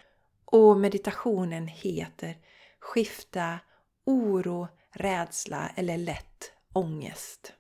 Och 0.45 0.77
meditationen 0.77 1.67
heter 1.67 2.37
Skifta 2.81 3.59
oro, 4.07 4.69
rädsla 4.95 5.71
eller 5.77 5.99
lätt 5.99 6.53
ångest. 6.73 7.53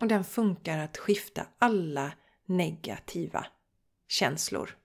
Och 0.00 0.08
den 0.08 0.24
funkar 0.24 0.78
att 0.78 0.98
skifta 0.98 1.46
alla 1.58 2.12
negativa 2.46 3.46
känslor. 4.08 4.76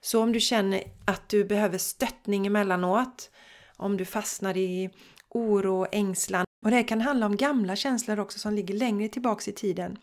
Så 0.00 0.22
om 0.22 0.32
du 0.32 0.40
känner 0.40 0.82
att 1.04 1.28
du 1.28 1.44
behöver 1.44 1.78
stöttning 1.78 2.46
emellanåt, 2.46 3.30
om 3.76 3.96
du 3.96 4.04
fastnar 4.04 4.56
i 4.56 4.90
oro 5.28 5.80
och 5.80 5.94
ängslan. 5.94 6.44
Och 6.64 6.70
det 6.70 6.82
kan 6.82 7.00
handla 7.00 7.26
om 7.26 7.36
gamla 7.36 7.76
känslor 7.76 8.20
också 8.20 8.38
som 8.38 8.54
ligger 8.54 8.74
längre 8.74 9.08
tillbaks 9.08 9.48
i 9.48 9.52
tiden. 9.52 9.98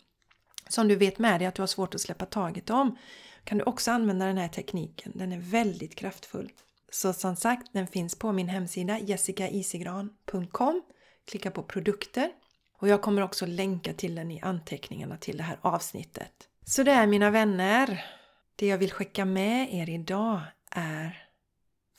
Som 0.69 0.87
du 0.87 0.95
vet 0.95 1.19
med 1.19 1.41
dig 1.41 1.47
att 1.47 1.55
du 1.55 1.61
har 1.61 1.67
svårt 1.67 1.95
att 1.95 2.01
släppa 2.01 2.25
taget 2.25 2.69
om. 2.69 2.97
Kan 3.43 3.57
du 3.57 3.63
också 3.63 3.91
använda 3.91 4.25
den 4.25 4.37
här 4.37 4.47
tekniken. 4.47 5.11
Den 5.15 5.31
är 5.31 5.39
väldigt 5.39 5.95
kraftfull. 5.95 6.51
Så 6.93 7.13
som 7.13 7.35
sagt, 7.35 7.73
den 7.73 7.87
finns 7.87 8.15
på 8.15 8.31
min 8.31 8.49
hemsida 8.49 8.99
jessicaisigran.com. 8.99 10.81
Klicka 11.25 11.51
på 11.51 11.63
produkter. 11.63 12.31
Och 12.77 12.87
jag 12.87 13.01
kommer 13.01 13.21
också 13.21 13.45
länka 13.45 13.93
till 13.93 14.15
den 14.15 14.31
i 14.31 14.41
anteckningarna 14.41 15.17
till 15.17 15.37
det 15.37 15.43
här 15.43 15.57
avsnittet. 15.61 16.49
Så 16.65 16.83
det 16.83 16.91
är 16.91 17.07
mina 17.07 17.31
vänner. 17.31 18.05
Det 18.55 18.67
jag 18.67 18.77
vill 18.77 18.91
skicka 18.91 19.25
med 19.25 19.73
er 19.73 19.89
idag 19.89 20.41
är 20.71 21.27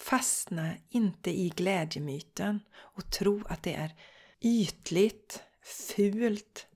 Fastna 0.01 0.71
inte 0.89 1.31
i 1.31 1.49
glädjemyten 1.49 2.61
och 2.75 3.11
tro 3.11 3.43
att 3.49 3.63
det 3.63 3.75
är 3.75 3.95
ytligt, 4.41 5.43
fult, 5.63 6.67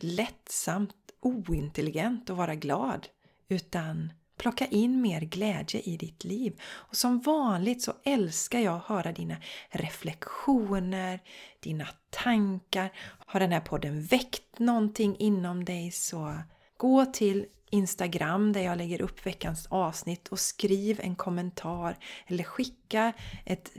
lättsamt, 0.00 0.94
ointelligent 1.20 2.30
att 2.30 2.36
vara 2.36 2.54
glad. 2.54 3.08
Utan 3.48 4.12
plocka 4.36 4.66
in 4.66 5.00
mer 5.00 5.20
glädje 5.20 5.80
i 5.80 5.96
ditt 5.96 6.24
liv. 6.24 6.60
Och 6.64 6.96
som 6.96 7.20
vanligt 7.20 7.82
så 7.82 7.92
älskar 8.04 8.58
jag 8.58 8.74
att 8.74 8.84
höra 8.84 9.12
dina 9.12 9.36
reflektioner, 9.70 11.20
dina 11.60 11.88
tankar. 12.10 12.92
Har 13.26 13.40
den 13.40 13.52
här 13.52 13.60
podden 13.60 14.02
väckt 14.02 14.58
någonting 14.58 15.16
inom 15.18 15.64
dig 15.64 15.90
så 15.90 16.42
gå 16.76 17.06
till 17.06 17.46
Instagram 17.70 18.52
där 18.52 18.60
jag 18.60 18.78
lägger 18.78 19.02
upp 19.02 19.26
veckans 19.26 19.66
avsnitt 19.66 20.28
och 20.28 20.38
skriv 20.38 21.00
en 21.02 21.16
kommentar 21.16 21.98
eller 22.26 22.44
skicka 22.44 23.12
ett 23.44 23.72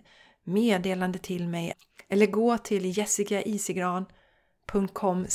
meddelande 0.44 1.20
till 1.20 1.48
mig 1.48 1.74
eller 2.10 2.26
gå 2.26 2.58
till 2.58 2.98
jessicaisigran.com 2.98 5.28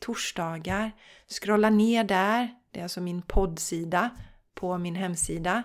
torsdagar. 0.00 0.92
Scrolla 1.28 1.70
ner 1.70 2.04
där, 2.04 2.54
det 2.70 2.78
är 2.78 2.82
alltså 2.82 3.00
min 3.00 3.22
poddsida 3.22 4.10
på 4.54 4.78
min 4.78 4.94
hemsida. 4.94 5.62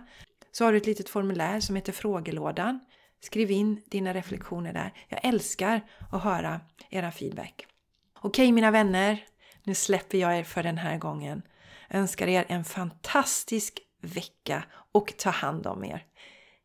Så 0.51 0.65
har 0.65 0.71
du 0.71 0.77
ett 0.77 0.85
litet 0.85 1.09
formulär 1.09 1.59
som 1.59 1.75
heter 1.75 1.93
frågelådan. 1.93 2.79
Skriv 3.19 3.51
in 3.51 3.81
dina 3.85 4.13
reflektioner 4.13 4.73
där. 4.73 4.93
Jag 5.07 5.19
älskar 5.25 5.81
att 6.11 6.23
höra 6.23 6.61
era 6.89 7.11
feedback. 7.11 7.65
Okej 8.21 8.51
mina 8.51 8.71
vänner, 8.71 9.23
nu 9.63 9.75
släpper 9.75 10.17
jag 10.17 10.37
er 10.37 10.43
för 10.43 10.63
den 10.63 10.77
här 10.77 10.97
gången 10.97 11.41
önskar 11.89 12.27
er 12.27 12.45
en 12.47 12.63
fantastisk 12.63 13.79
vecka 14.01 14.63
och 14.91 15.13
ta 15.17 15.29
hand 15.29 15.67
om 15.67 15.83
er. 15.83 16.05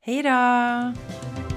Hejdå! 0.00 1.51